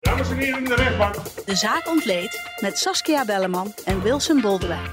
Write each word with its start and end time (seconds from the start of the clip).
Dames 0.00 0.30
en 0.30 0.36
heren 0.36 0.58
in 0.58 0.64
de 0.64 0.74
rechtbank. 0.74 1.14
De 1.46 1.54
zaak 1.56 1.88
ontleed 1.88 2.40
met 2.60 2.78
Saskia 2.78 3.24
Belleman 3.24 3.74
en 3.84 4.02
Wilson 4.02 4.40
Boldewijn. 4.40 4.90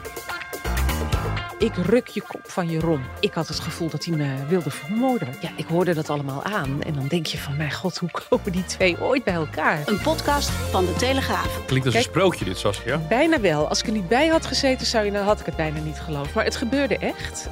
Ik 1.57 1.75
ruk 1.75 2.07
je 2.07 2.21
kop 2.21 2.41
van 2.43 2.69
je 2.69 2.79
rom. 2.79 3.01
Ik 3.19 3.33
had 3.33 3.47
het 3.47 3.59
gevoel 3.59 3.89
dat 3.89 4.05
hij 4.05 4.17
me 4.17 4.45
wilde 4.47 4.69
vermoorden. 4.69 5.27
Ja, 5.41 5.49
ik 5.55 5.65
hoorde 5.65 5.93
dat 5.93 6.09
allemaal 6.09 6.43
aan. 6.43 6.81
En 6.83 6.93
dan 6.93 7.07
denk 7.07 7.25
je 7.25 7.37
van, 7.37 7.57
mijn 7.57 7.71
god, 7.71 7.97
hoe 7.97 8.09
komen 8.29 8.51
die 8.51 8.65
twee 8.65 9.01
ooit 9.01 9.23
bij 9.23 9.33
elkaar? 9.33 9.81
Een 9.85 10.01
podcast 10.01 10.49
van 10.49 10.85
De 10.85 10.93
Telegraaf. 10.93 11.65
Klinkt 11.65 11.85
als 11.85 11.95
Kijk. 11.95 12.05
een 12.07 12.11
sprookje 12.13 12.45
dit, 12.45 12.57
Saskia. 12.57 12.97
Bijna 12.97 13.39
wel. 13.39 13.67
Als 13.67 13.79
ik 13.79 13.85
er 13.87 13.93
niet 13.93 14.07
bij 14.07 14.27
had 14.27 14.45
gezeten, 14.45 14.85
zou 14.85 15.05
je, 15.05 15.11
dan 15.11 15.23
had 15.23 15.39
ik 15.39 15.45
het 15.45 15.55
bijna 15.55 15.79
niet 15.79 15.99
geloofd. 15.99 16.33
Maar 16.33 16.43
het 16.43 16.55
gebeurde 16.55 16.97
echt. 16.97 17.49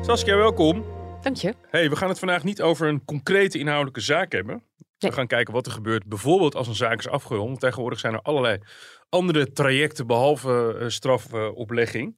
Saskia, 0.00 0.36
welkom. 0.36 0.84
Dank 1.24 1.36
je. 1.36 1.54
Hey, 1.70 1.90
we 1.90 1.96
gaan 1.96 2.08
het 2.08 2.18
vandaag 2.18 2.44
niet 2.44 2.62
over 2.62 2.88
een 2.88 3.04
concrete 3.04 3.58
inhoudelijke 3.58 4.00
zaak 4.00 4.32
hebben. 4.32 4.62
We 4.98 5.12
gaan 5.12 5.26
kijken 5.26 5.54
wat 5.54 5.66
er 5.66 5.72
gebeurt, 5.72 6.06
bijvoorbeeld 6.06 6.54
als 6.54 6.68
een 6.68 6.74
zaak 6.74 6.98
is 6.98 7.08
afgerond. 7.08 7.48
Want 7.48 7.60
Tegenwoordig 7.60 7.98
zijn 7.98 8.12
er 8.14 8.20
allerlei 8.22 8.58
andere 9.08 9.52
trajecten 9.52 10.06
behalve 10.06 10.76
eh, 10.80 10.88
strafoplegging. 10.88 12.16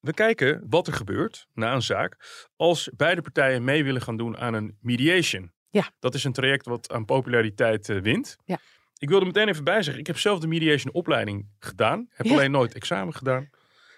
we 0.00 0.12
kijken 0.14 0.66
wat 0.68 0.86
er 0.86 0.92
gebeurt 0.92 1.46
na 1.52 1.74
een 1.74 1.82
zaak 1.82 2.16
als 2.56 2.90
beide 2.96 3.22
partijen 3.22 3.64
mee 3.64 3.84
willen 3.84 4.02
gaan 4.02 4.16
doen 4.16 4.36
aan 4.38 4.54
een 4.54 4.76
mediation. 4.80 5.52
Ja. 5.70 5.90
Dat 5.98 6.14
is 6.14 6.24
een 6.24 6.32
traject 6.32 6.66
wat 6.66 6.92
aan 6.92 7.04
populariteit 7.04 7.88
eh, 7.88 8.00
wint. 8.00 8.36
Ja. 8.44 8.58
Ik 8.98 9.08
wil 9.08 9.20
er 9.20 9.26
meteen 9.26 9.48
even 9.48 9.64
bij 9.64 9.82
zeggen, 9.82 10.00
ik 10.00 10.06
heb 10.06 10.18
zelf 10.18 10.38
de 10.40 10.46
mediation 10.46 10.94
opleiding 10.94 11.48
gedaan. 11.58 12.06
Heb 12.10 12.26
Ja. 12.26 12.32
alleen 12.32 12.50
nooit 12.50 12.74
examen 12.74 13.14
gedaan. 13.14 13.50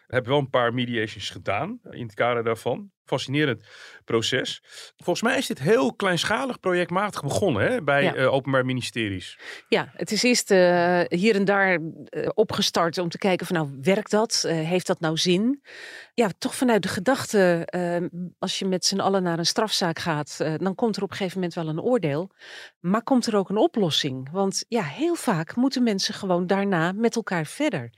Heb 0.06 0.27
wel 0.27 0.39
een 0.39 0.50
paar 0.50 0.74
mediations 0.74 1.30
gedaan 1.30 1.80
in 1.91 2.02
het 2.02 2.14
kader 2.14 2.45
daarvan. 2.45 2.91
Fascinerend 3.11 3.62
proces. 4.05 4.62
Volgens 4.97 5.22
mij 5.22 5.39
is 5.39 5.47
dit 5.47 5.58
heel 5.58 5.94
kleinschalig 5.94 6.61
projectmatig 6.61 7.22
begonnen 7.22 7.62
hè, 7.72 7.83
bij 7.83 8.02
Ja. 8.02 8.14
eh, 8.14 8.33
openbaar 8.33 8.64
ministeries. 8.64 9.39
Ja, 9.69 9.92
het 9.97 10.11
is 10.12 10.22
eerst 10.22 10.50
eh, 10.50 11.00
hier 11.08 11.34
en 11.34 11.44
daar 11.44 11.78
eh, 12.05 12.28
opgestart 12.34 12.98
om 12.98 13.08
te 13.08 13.19
kijken 13.19 13.47
van 13.47 13.56
nou, 13.56 13.69
werkt 13.83 14.11
dat? 14.11 14.44
Heeft 14.48 14.86
dat 14.86 15.00
nou 15.00 15.17
zin? 15.17 15.62
Ja, 16.20 16.30
toch 16.38 16.54
vanuit 16.54 16.82
de 16.82 16.88
gedachte, 16.88 17.66
eh, 17.66 18.20
als 18.38 18.58
je 18.58 18.64
met 18.64 18.84
z'n 18.84 19.00
allen 19.00 19.22
naar 19.22 19.38
een 19.38 19.46
strafzaak 19.46 19.98
gaat, 19.98 20.36
eh, 20.40 20.54
dan 20.56 20.74
komt 20.74 20.96
er 20.96 21.02
op 21.02 21.10
een 21.10 21.16
gegeven 21.16 21.38
moment 21.38 21.54
wel 21.54 21.68
een 21.68 21.80
oordeel. 21.80 22.30
Maar 22.80 23.02
komt 23.02 23.27
er 23.27 23.36
ook 23.36 23.48
een 23.48 23.56
oplossing? 23.56 24.30
Want 24.30 24.64
ja, 24.68 24.82
heel 24.82 25.14
vaak 25.14 25.56
moeten 25.56 25.82
mensen 25.82 26.14
gewoon 26.14 26.46
daarna 26.46 26.92
met 26.92 27.16
elkaar 27.16 27.46
verder. 27.46 27.92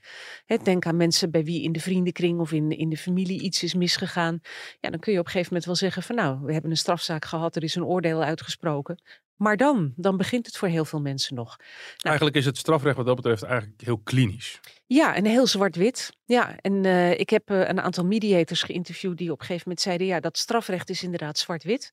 Hè, 0.45 0.56
denk 0.56 0.87
aan 0.87 0.97
mensen 0.97 1.31
bij 1.31 1.45
wie 1.45 1.62
in 1.62 1.73
de 1.73 1.81
vriendenkring 1.81 2.41
of 2.41 2.53
in, 2.53 2.70
in 2.70 2.89
de 2.89 2.97
familie 2.97 3.41
iets 3.41 3.62
is 3.62 3.75
misgegaan. 3.75 4.41
Ja, 4.81 4.91
dan 4.91 5.01
kun 5.01 5.12
je 5.12 5.19
op 5.19 5.25
een 5.25 5.31
gegeven 5.31 5.53
moment 5.53 5.64
wel 5.64 5.77
zeggen 5.77 6.03
van 6.03 6.17
nou, 6.17 6.39
we 6.42 6.53
hebben 6.53 6.70
een 6.70 6.77
strafzaak 6.77 7.25
gehad, 7.25 7.57
er 7.57 7.62
is 7.62 7.75
een 7.75 7.84
oordeel 7.84 8.23
uitgesproken. 8.23 9.03
Maar 9.43 9.57
dan, 9.57 9.93
dan 9.97 10.17
begint 10.17 10.47
het 10.47 10.57
voor 10.57 10.69
heel 10.69 10.85
veel 10.85 11.01
mensen 11.01 11.35
nog. 11.35 11.57
Eigenlijk 11.98 12.37
is 12.37 12.45
het 12.45 12.59
strafrecht 12.59 12.97
wat 12.97 13.07
dat 13.07 13.17
betreft 13.17 13.43
eigenlijk 13.43 13.81
heel 13.81 13.98
klinisch. 13.98 14.61
Ja, 14.87 15.15
en 15.15 15.25
heel 15.25 15.47
zwart-wit. 15.47 16.12
Ja, 16.25 16.57
en 16.57 16.85
eh, 16.85 17.19
ik 17.19 17.31
heb 17.31 17.51
eh, 17.51 17.69
een 17.69 17.80
aantal 17.80 18.05
mediators 18.05 18.63
geïnterviewd 18.63 19.19
die 19.19 19.33
op 19.33 19.41
een 19.41 19.47
gegeven 19.47 19.63
moment 19.69 19.80
zeiden: 19.85 20.07
ja, 20.07 20.20
dat 20.20 20.39
strafrecht 20.39 20.91
is 20.91 21.03
inderdaad 21.03 21.39
zwart-wit. 21.39 21.91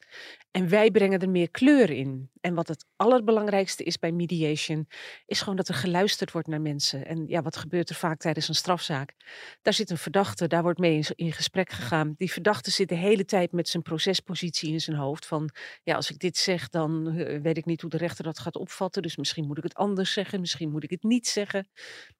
En 0.52 0.70
wij 0.70 0.92
brengen 0.92 1.20
er 1.20 1.30
meer 1.30 1.52
kleur 1.52 1.90
in. 1.90 2.30
En 2.42 2.54
wat 2.54 2.68
het 2.68 2.86
allerbelangrijkste 2.96 3.84
is 3.84 4.00
bij 4.00 4.12
mediation, 4.12 4.88
is 5.26 5.40
gewoon 5.40 5.56
dat 5.56 5.68
er 5.68 5.74
geluisterd 5.74 6.32
wordt 6.32 6.48
naar 6.48 6.62
mensen. 6.62 7.06
En 7.06 7.28
ja, 7.28 7.42
wat 7.42 7.58
gebeurt 7.58 7.90
er 7.90 7.96
vaak 7.96 8.20
tijdens 8.20 8.48
een 8.48 8.56
strafzaak? 8.56 9.14
Daar 9.62 9.74
zit 9.74 9.90
een 9.90 9.98
verdachte, 9.98 10.48
daar 10.48 10.64
wordt 10.64 10.80
mee 10.80 10.96
in, 10.96 11.06
in 11.16 11.32
gesprek 11.32 11.72
gegaan. 11.72 12.14
Die 12.18 12.32
verdachte 12.32 12.72
zit 12.72 12.90
de 12.90 12.96
hele 12.96 13.26
tijd 13.26 13.52
met 13.52 13.70
zijn 13.70 13.84
procespositie 13.84 14.72
in 14.72 14.82
zijn 14.82 14.98
hoofd. 14.98 15.26
Van 15.26 15.50
ja, 15.84 15.96
als 15.96 16.10
ik 16.10 16.20
dit 16.20 16.38
zeg, 16.38 16.70
dan 16.70 17.08
eh, 17.08 17.39
weet 17.42 17.58
ik 17.58 17.66
niet 17.66 17.82
hoe 17.82 17.90
de 17.90 17.98
rechter 17.98 18.24
dat 18.24 18.40
gaat 18.40 18.56
opvatten. 18.56 19.02
Dus 19.02 19.18
misschien 19.18 19.46
moet 19.46 19.58
ik 19.58 19.64
het 19.64 19.76
anders 19.76 20.14
zeggen, 20.14 20.40
misschien 20.40 20.72
moet 20.72 20.84
ik 20.84 20.90
het 20.90 21.04
niet 21.04 21.28
zeggen. 21.28 21.68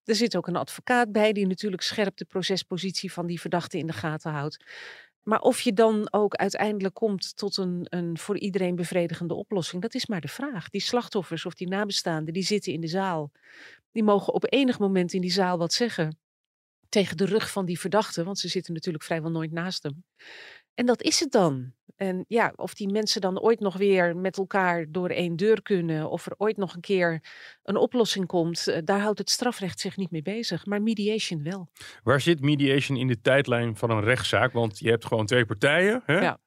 Er 0.04 0.16
zit 0.16 0.38
ook 0.38 0.48
een 0.48 0.56
advocaat 0.56 1.12
bij 1.12 1.34
die 1.34 1.48
natuurlijk 1.48 1.82
scherp 1.82 2.18
de 2.18 2.26
procespositie 2.26 3.12
van 3.14 3.28
die 3.28 3.40
verdachte 3.40 3.78
in 3.78 3.88
de 3.88 3.94
gaten 3.94 4.32
houdt. 4.32 4.66
Maar 5.24 5.40
of 5.40 5.62
je 5.62 5.74
dan 5.74 6.14
ook 6.14 6.36
uiteindelijk 6.36 6.96
komt 6.96 7.38
tot 7.38 7.58
een, 7.58 7.86
een 7.90 8.18
voor 8.18 8.38
iedereen 8.38 8.76
bevredigende 8.76 9.34
oplossing, 9.34 9.82
dat 9.82 9.94
is 9.94 10.06
maar 10.06 10.22
de 10.22 10.28
vraag. 10.28 10.70
Die 10.70 10.82
slachtoffers 10.82 11.46
of 11.46 11.54
die 11.54 11.68
nabestaanden, 11.68 12.34
die 12.34 12.44
zitten 12.44 12.74
in 12.74 12.82
de 12.82 12.88
zaal. 12.88 13.32
Die 13.92 14.04
mogen 14.04 14.34
op 14.34 14.54
enig 14.54 14.80
moment 14.80 15.14
in 15.14 15.22
die 15.22 15.32
zaal 15.32 15.58
wat 15.58 15.74
zeggen 15.74 16.18
tegen 16.90 17.18
de 17.18 17.26
rug 17.26 17.52
van 17.52 17.66
die 17.66 17.80
verdachte, 17.80 18.24
want 18.24 18.40
ze 18.40 18.48
zitten 18.48 18.74
natuurlijk 18.74 19.04
vrijwel 19.04 19.32
nooit 19.32 19.52
naast 19.52 19.84
hem. 19.84 20.04
En 20.80 20.86
dat 20.86 21.02
is 21.02 21.20
het 21.20 21.32
dan. 21.32 21.74
En 21.96 22.26
ja, 22.28 22.54
of 22.56 22.74
die 22.74 22.92
mensen 22.92 23.22
dan 23.22 23.40
ooit 23.40 23.60
nog 23.60 23.78
weer 23.78 24.16
met 24.16 24.38
elkaar 24.38 24.86
door 24.90 25.10
één 25.10 25.36
deur 25.36 25.62
kunnen, 25.62 26.10
of 26.10 26.26
er 26.26 26.34
ooit 26.38 26.58
nog 26.58 26.74
een 26.74 26.82
keer 26.82 27.24
een 27.64 27.76
oplossing 27.76 28.26
komt, 28.26 28.68
eh, 28.68 28.82
daar 28.84 29.00
houdt 29.00 29.20
het 29.20 29.30
strafrecht 29.30 29.80
zich 29.80 29.98
niet 29.98 30.12
mee 30.12 30.22
bezig. 30.22 30.66
Maar 30.66 30.82
mediation 30.82 31.44
wel. 31.44 31.70
Waar 32.04 32.22
zit 32.22 32.42
mediation 32.42 32.98
in 32.98 33.08
de 33.08 33.22
tijdlijn 33.22 33.76
van 33.76 33.90
een 33.90 34.04
rechtszaak? 34.04 34.54
Want 34.54 34.80
je 34.80 34.90
hebt 34.90 35.06
gewoon 35.06 35.26
twee 35.26 35.46
partijen. 35.46 36.02
Hè? 36.06 36.20
Ja. 36.20 36.40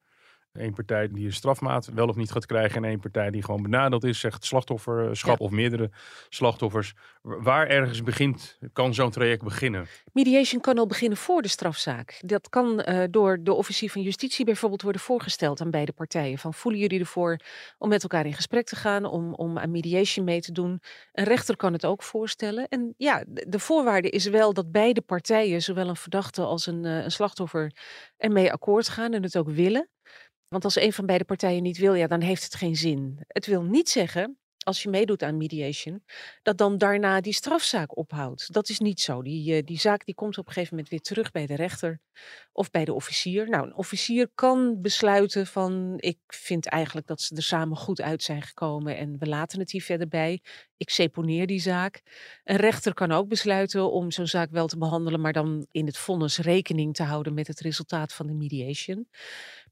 Eén 0.53 0.75
partij 0.75 1.09
die 1.09 1.27
een 1.27 1.33
strafmaat 1.33 1.87
wel 1.95 2.09
of 2.09 2.17
niet 2.17 2.31
gaat 2.31 2.47
krijgen. 2.47 2.77
En 2.85 2.89
één 2.91 3.01
partij 3.01 3.31
die 3.31 3.43
gewoon 3.43 3.63
benadeeld 3.63 4.05
is, 4.05 4.21
zegt 4.21 4.45
slachtofferschap 4.45 5.41
of 5.41 5.51
meerdere 5.51 5.91
slachtoffers. 6.29 6.95
Wa- 7.23 7.41
Waar 7.41 7.67
ergens 7.67 8.03
begint, 8.03 8.59
kan 8.73 8.95
zo'n 8.95 9.11
traject 9.11 9.43
beginnen? 9.43 9.87
Mediation 10.13 10.61
kan 10.61 10.79
al 10.79 10.87
beginnen 10.87 11.19
voor 11.19 11.43
de 11.43 11.49
strafzaak. 11.49 12.21
Dat 12.25 12.49
kan 12.49 12.81
eh, 12.81 13.05
door 13.11 13.39
de 13.43 13.53
officier 13.53 13.91
van 13.91 14.03
justitie 14.03 14.45
bijvoorbeeld 14.45 14.83
worden 14.83 15.01
voorgesteld 15.01 15.61
aan 15.61 15.71
beide 15.71 15.93
partijen. 15.93 16.39
Van 16.39 16.55
voelen 16.55 16.81
jullie 16.81 17.01
ervoor 17.01 17.39
om 17.79 17.89
met 17.89 18.03
elkaar 18.03 18.27
in 18.27 18.33
gesprek 18.35 18.67
te 18.67 18.77
gaan, 18.77 19.05
om, 19.05 19.35
om 19.35 19.59
aan 19.59 19.71
mediation 19.71 20.25
mee 20.25 20.41
te 20.41 20.53
doen? 20.53 20.81
Een 21.13 21.25
rechter 21.25 21.57
kan 21.57 21.73
het 21.73 21.87
ook 21.87 22.03
voorstellen. 22.03 22.69
En 22.69 22.95
ja, 22.97 23.25
de, 23.27 23.47
de 23.49 23.59
voorwaarde 23.59 24.09
is 24.11 24.27
wel 24.27 24.53
dat 24.53 24.73
beide 24.73 25.01
partijen, 25.01 25.63
zowel 25.63 25.89
een 25.89 25.97
verdachte 25.97 26.43
als 26.43 26.67
een, 26.67 26.85
eh, 26.85 27.05
een 27.05 27.11
slachtoffer, 27.11 27.73
ermee 28.17 28.53
akkoord 28.53 28.89
gaan 28.89 29.13
en 29.13 29.23
het 29.23 29.37
ook 29.37 29.49
willen. 29.51 29.89
Want 30.53 30.65
als 30.65 30.77
een 30.77 30.93
van 30.93 31.07
beide 31.07 31.25
partijen 31.25 31.63
niet 31.63 31.79
wil, 31.79 31.95
ja, 31.95 32.07
dan 32.07 32.21
heeft 32.21 32.45
het 32.45 32.55
geen 32.55 32.77
zin. 32.77 33.19
Het 33.27 33.47
wil 33.47 33.63
niet 33.63 33.89
zeggen, 33.89 34.39
als 34.65 34.83
je 34.83 34.89
meedoet 34.89 35.23
aan 35.23 35.37
mediation, 35.37 36.05
dat 36.43 36.59
dan 36.59 36.79
daarna 36.79 37.21
die 37.21 37.33
strafzaak 37.33 37.97
ophoudt. 37.97 38.53
Dat 38.53 38.69
is 38.69 38.79
niet 38.79 39.01
zo. 39.01 39.23
Die, 39.23 39.55
eh, 39.55 39.65
die 39.65 39.79
zaak 39.79 40.05
die 40.05 40.15
komt 40.15 40.39
op 40.39 40.47
een 40.47 40.53
gegeven 40.53 40.75
moment 40.75 40.91
weer 40.93 41.01
terug 41.01 41.31
bij 41.31 41.47
de 41.47 41.55
rechter 41.55 42.01
of 42.53 42.71
bij 42.71 42.85
de 42.85 42.93
officier. 42.93 43.49
Nou, 43.49 43.67
een 43.67 43.75
officier 43.75 44.29
kan 44.35 44.81
besluiten 44.81 45.47
van, 45.47 45.95
ik 45.97 46.19
vind 46.27 46.67
eigenlijk 46.67 47.07
dat 47.07 47.21
ze 47.21 47.37
er 47.37 47.43
samen 47.43 47.77
goed 47.77 48.01
uit 48.01 48.23
zijn 48.23 48.43
gekomen 48.43 48.97
en 48.97 49.19
we 49.19 49.27
laten 49.27 49.59
het 49.59 49.71
hier 49.71 49.83
verder 49.83 50.09
bij. 50.09 50.41
Ik 50.77 50.91
seponeer 50.91 51.47
die 51.47 51.61
zaak. 51.61 52.03
Een 52.45 52.57
rechter 52.57 52.95
kan 52.95 53.13
ook 53.13 53.29
besluiten 53.29 53.93
om 53.93 54.11
zo'n 54.11 54.27
zaak 54.27 54.51
wel 54.51 54.67
te 54.67 54.79
behandelen, 54.79 55.21
maar 55.21 55.33
dan 55.33 55.67
in 55.71 55.87
het 55.87 55.97
vonnis 55.97 56.39
rekening 56.39 56.95
te 56.95 57.03
houden 57.03 57.35
met 57.35 57.47
het 57.47 57.61
resultaat 57.61 58.13
van 58.13 58.27
de 58.27 58.35
mediation. 58.35 59.09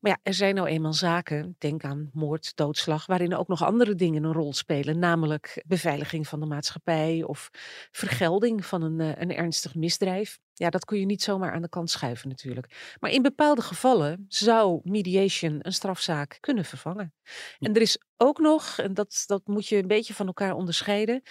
Maar 0.00 0.12
ja, 0.12 0.18
er 0.22 0.34
zijn 0.34 0.54
nou 0.54 0.68
eenmaal 0.68 0.92
zaken, 0.92 1.56
denk 1.58 1.84
aan 1.84 2.10
moord, 2.12 2.56
doodslag, 2.56 3.06
waarin 3.06 3.34
ook 3.34 3.48
nog 3.48 3.64
andere 3.64 3.94
dingen 3.94 4.24
een 4.24 4.32
rol 4.32 4.52
spelen, 4.52 4.79
namelijk 4.84 5.64
beveiliging 5.66 6.28
van 6.28 6.40
de 6.40 6.46
maatschappij 6.46 7.22
of 7.22 7.50
vergelding 7.90 8.66
van 8.66 8.82
een, 8.82 9.00
eh, 9.00 9.22
een 9.22 9.34
ernstig 9.34 9.74
misdrijf. 9.74 10.38
Ja, 10.54 10.70
dat 10.70 10.84
kun 10.84 10.98
je 10.98 11.06
niet 11.06 11.22
zomaar 11.22 11.52
aan 11.52 11.62
de 11.62 11.68
kant 11.68 11.90
schuiven 11.90 12.28
natuurlijk. 12.28 12.96
Maar 13.00 13.10
in 13.10 13.22
bepaalde 13.22 13.62
gevallen 13.62 14.24
zou 14.28 14.80
mediation 14.82 15.58
een 15.62 15.72
strafzaak 15.72 16.38
kunnen 16.40 16.64
vervangen. 16.64 17.14
En 17.58 17.74
er 17.74 17.80
is 17.80 17.98
ook 18.16 18.38
nog, 18.38 18.78
en 18.78 18.94
dat, 18.94 19.22
dat 19.26 19.46
moet 19.46 19.66
je 19.66 19.76
een 19.76 19.86
beetje 19.86 20.14
van 20.14 20.26
elkaar 20.26 20.54
onderscheiden. 20.54 21.22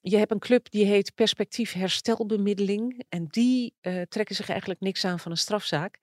Je 0.00 0.16
hebt 0.16 0.30
een 0.30 0.38
club 0.38 0.70
die 0.70 0.84
heet 0.84 1.14
Perspectief 1.14 1.72
Herstelbemiddeling. 1.72 3.04
En 3.08 3.26
die 3.26 3.74
eh, 3.80 4.02
trekken 4.02 4.34
zich 4.34 4.48
eigenlijk 4.48 4.80
niks 4.80 5.04
aan 5.04 5.18
van 5.18 5.30
een 5.30 5.36
strafzaak. 5.36 5.98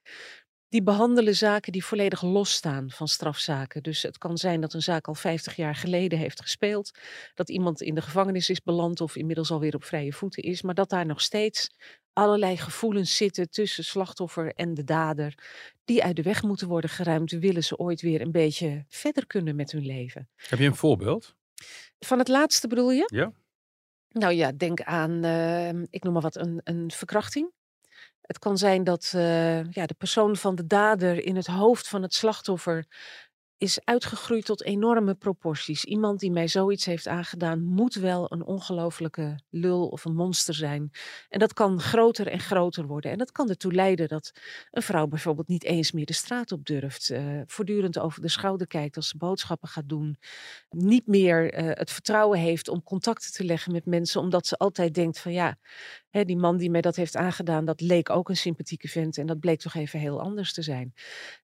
Die 0.71 0.83
behandelen 0.83 1.35
zaken 1.35 1.71
die 1.71 1.85
volledig 1.85 2.21
losstaan 2.21 2.89
van 2.89 3.07
strafzaken. 3.07 3.83
Dus 3.83 4.01
het 4.01 4.18
kan 4.18 4.38
zijn 4.38 4.62
dat 4.62 4.73
een 4.73 4.81
zaak 4.81 5.07
al 5.07 5.15
50 5.15 5.56
jaar 5.56 5.75
geleden 5.75 6.19
heeft 6.19 6.41
gespeeld. 6.41 6.91
Dat 7.33 7.50
iemand 7.50 7.81
in 7.81 7.95
de 7.95 8.01
gevangenis 8.01 8.50
is 8.50 8.62
beland 8.62 9.01
of 9.01 9.15
inmiddels 9.15 9.51
alweer 9.51 9.75
op 9.75 9.83
vrije 9.83 10.13
voeten 10.13 10.44
is. 10.44 10.62
Maar 10.62 10.73
dat 10.73 10.89
daar 10.89 11.06
nog 11.06 11.21
steeds 11.21 11.69
allerlei 12.13 12.57
gevoelens 12.57 13.15
zitten 13.15 13.50
tussen 13.50 13.83
slachtoffer 13.83 14.53
en 14.53 14.73
de 14.73 14.83
dader. 14.83 15.38
Die 15.83 16.03
uit 16.03 16.15
de 16.15 16.21
weg 16.21 16.44
moeten 16.44 16.68
worden 16.68 16.89
geruimd. 16.89 17.31
Willen 17.31 17.63
ze 17.63 17.77
ooit 17.77 18.01
weer 18.01 18.21
een 18.21 18.31
beetje 18.31 18.85
verder 18.88 19.27
kunnen 19.27 19.56
met 19.56 19.71
hun 19.71 19.85
leven. 19.85 20.29
Heb 20.35 20.59
je 20.59 20.65
een 20.65 20.75
voorbeeld? 20.75 21.35
Van 22.00 22.19
het 22.19 22.27
laatste 22.27 22.68
bedoel 22.68 22.91
je? 22.91 23.09
Ja. 23.13 23.33
Nou 24.09 24.33
ja, 24.33 24.51
denk 24.51 24.81
aan, 24.81 25.23
ehm, 25.23 25.85
ik 25.89 26.03
noem 26.03 26.13
maar 26.13 26.21
wat, 26.21 26.35
een, 26.35 26.62
een 26.63 26.91
verkrachting. 26.91 27.51
Het 28.21 28.39
kan 28.39 28.57
zijn 28.57 28.83
dat 28.83 29.12
eh, 29.15 29.71
ja, 29.71 29.85
de 29.85 29.94
persoon 29.97 30.35
van 30.35 30.56
de 30.56 30.68
dader 30.68 31.25
in 31.25 31.35
het 31.35 31.47
hoofd 31.47 31.88
van 31.88 32.01
het 32.01 32.13
slachtoffer 32.13 32.85
is 33.61 33.79
uitgegroeid 33.83 34.45
tot 34.45 34.63
enorme 34.63 35.15
proporties. 35.15 35.85
Iemand 35.85 36.19
die 36.19 36.31
mij 36.31 36.47
zoiets 36.47 36.85
heeft 36.85 37.07
aangedaan, 37.07 37.63
moet 37.63 37.93
wel 37.93 38.31
een 38.31 38.43
ongelofelijke 38.43 39.39
lul 39.49 39.87
of 39.87 40.05
een 40.05 40.15
monster 40.15 40.53
zijn. 40.53 40.91
En 41.29 41.39
dat 41.39 41.53
kan 41.53 41.79
groter 41.79 42.27
en 42.27 42.39
groter 42.39 42.85
worden. 42.85 43.11
En 43.11 43.17
dat 43.17 43.31
kan 43.31 43.49
ertoe 43.49 43.73
leiden 43.73 44.07
dat 44.07 44.31
een 44.71 44.81
vrouw 44.81 45.07
bijvoorbeeld 45.07 45.47
niet 45.47 45.63
eens 45.63 45.91
meer 45.91 46.05
de 46.05 46.13
straat 46.13 46.51
op 46.51 46.65
durft. 46.65 47.09
eh, 47.09 47.41
voortdurend 47.45 47.99
over 47.99 48.21
de 48.21 48.29
schouder 48.29 48.67
kijkt 48.67 48.95
als 48.95 49.07
ze 49.07 49.17
boodschappen 49.17 49.69
gaat 49.69 49.89
doen. 49.89 50.17
Niet 50.69 51.07
meer 51.07 51.53
eh, 51.53 51.65
het 51.67 51.91
vertrouwen 51.91 52.39
heeft 52.39 52.67
om 52.67 52.83
contacten 52.83 53.31
te 53.33 53.43
leggen 53.43 53.71
met 53.71 53.85
mensen, 53.85 54.21
omdat 54.21 54.47
ze 54.47 54.57
altijd 54.57 54.93
denkt 54.93 55.19
van 55.19 55.31
ja, 55.33 55.57
die 56.11 56.37
man 56.37 56.57
die 56.57 56.69
mij 56.69 56.81
dat 56.81 56.95
heeft 56.95 57.15
aangedaan, 57.15 57.65
dat 57.65 57.81
leek 57.81 58.09
ook 58.09 58.29
een 58.29 58.37
sympathieke 58.37 58.87
vent. 58.87 59.17
En 59.17 59.25
dat 59.25 59.39
bleek 59.39 59.59
toch 59.59 59.75
even 59.75 59.99
heel 59.99 60.21
anders 60.21 60.53
te 60.53 60.61
zijn. 60.61 60.93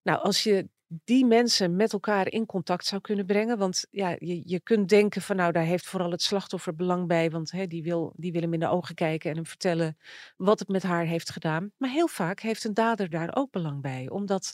Nou, 0.02 0.22
als 0.22 0.42
je 0.42 0.68
die 0.88 1.24
mensen 1.24 1.76
met 1.76 1.92
elkaar 1.92 2.28
in 2.28 2.46
contact 2.46 2.86
zou 2.86 3.00
kunnen 3.00 3.26
brengen. 3.26 3.58
Want 3.58 3.86
ja, 3.90 4.16
je, 4.18 4.42
je 4.44 4.60
kunt 4.60 4.88
denken 4.88 5.22
van 5.22 5.36
nou, 5.36 5.52
daar 5.52 5.64
heeft 5.64 5.86
vooral 5.86 6.10
het 6.10 6.22
slachtoffer 6.22 6.74
belang 6.74 7.06
bij. 7.06 7.30
Want 7.30 7.50
hè, 7.50 7.66
die, 7.66 7.82
wil, 7.82 8.12
die 8.16 8.32
wil 8.32 8.40
hem 8.40 8.52
in 8.52 8.60
de 8.60 8.68
ogen 8.68 8.94
kijken 8.94 9.30
en 9.30 9.36
hem 9.36 9.46
vertellen 9.46 9.98
wat 10.36 10.58
het 10.58 10.68
met 10.68 10.82
haar 10.82 11.04
heeft 11.04 11.30
gedaan. 11.30 11.72
Maar 11.76 11.90
heel 11.90 12.08
vaak 12.08 12.40
heeft 12.40 12.64
een 12.64 12.74
dader 12.74 13.10
daar 13.10 13.36
ook 13.36 13.50
belang 13.50 13.82
bij. 13.82 14.08
Omdat 14.08 14.52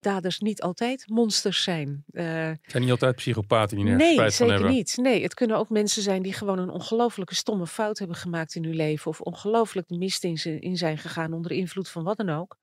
daders 0.00 0.38
niet 0.38 0.62
altijd 0.62 1.08
monsters 1.08 1.62
zijn. 1.62 2.04
Het 2.12 2.58
zijn 2.66 2.82
niet 2.82 2.90
altijd 2.90 3.16
psychopaten 3.16 3.76
die 3.76 3.84
nergens 3.84 4.04
nee, 4.04 4.14
spijt 4.14 4.34
van 4.34 4.46
zeker 4.46 4.62
hebben. 4.62 4.76
niet. 4.76 4.96
Nee, 4.96 5.22
het 5.22 5.34
kunnen 5.34 5.56
ook 5.56 5.70
mensen 5.70 6.02
zijn 6.02 6.22
die 6.22 6.32
gewoon 6.32 6.58
een 6.58 6.70
ongelofelijke 6.70 7.34
stomme 7.34 7.66
fout 7.66 7.98
hebben 7.98 8.16
gemaakt 8.16 8.54
in 8.54 8.64
hun 8.64 8.76
leven. 8.76 9.10
Of 9.10 9.20
ongelooflijk 9.20 9.88
de 9.88 9.98
mist 9.98 10.24
in 10.24 10.76
zijn 10.76 10.98
gegaan 10.98 11.32
onder 11.32 11.52
invloed 11.52 11.88
van 11.88 12.04
wat 12.04 12.16
dan 12.16 12.30
ook. 12.30 12.56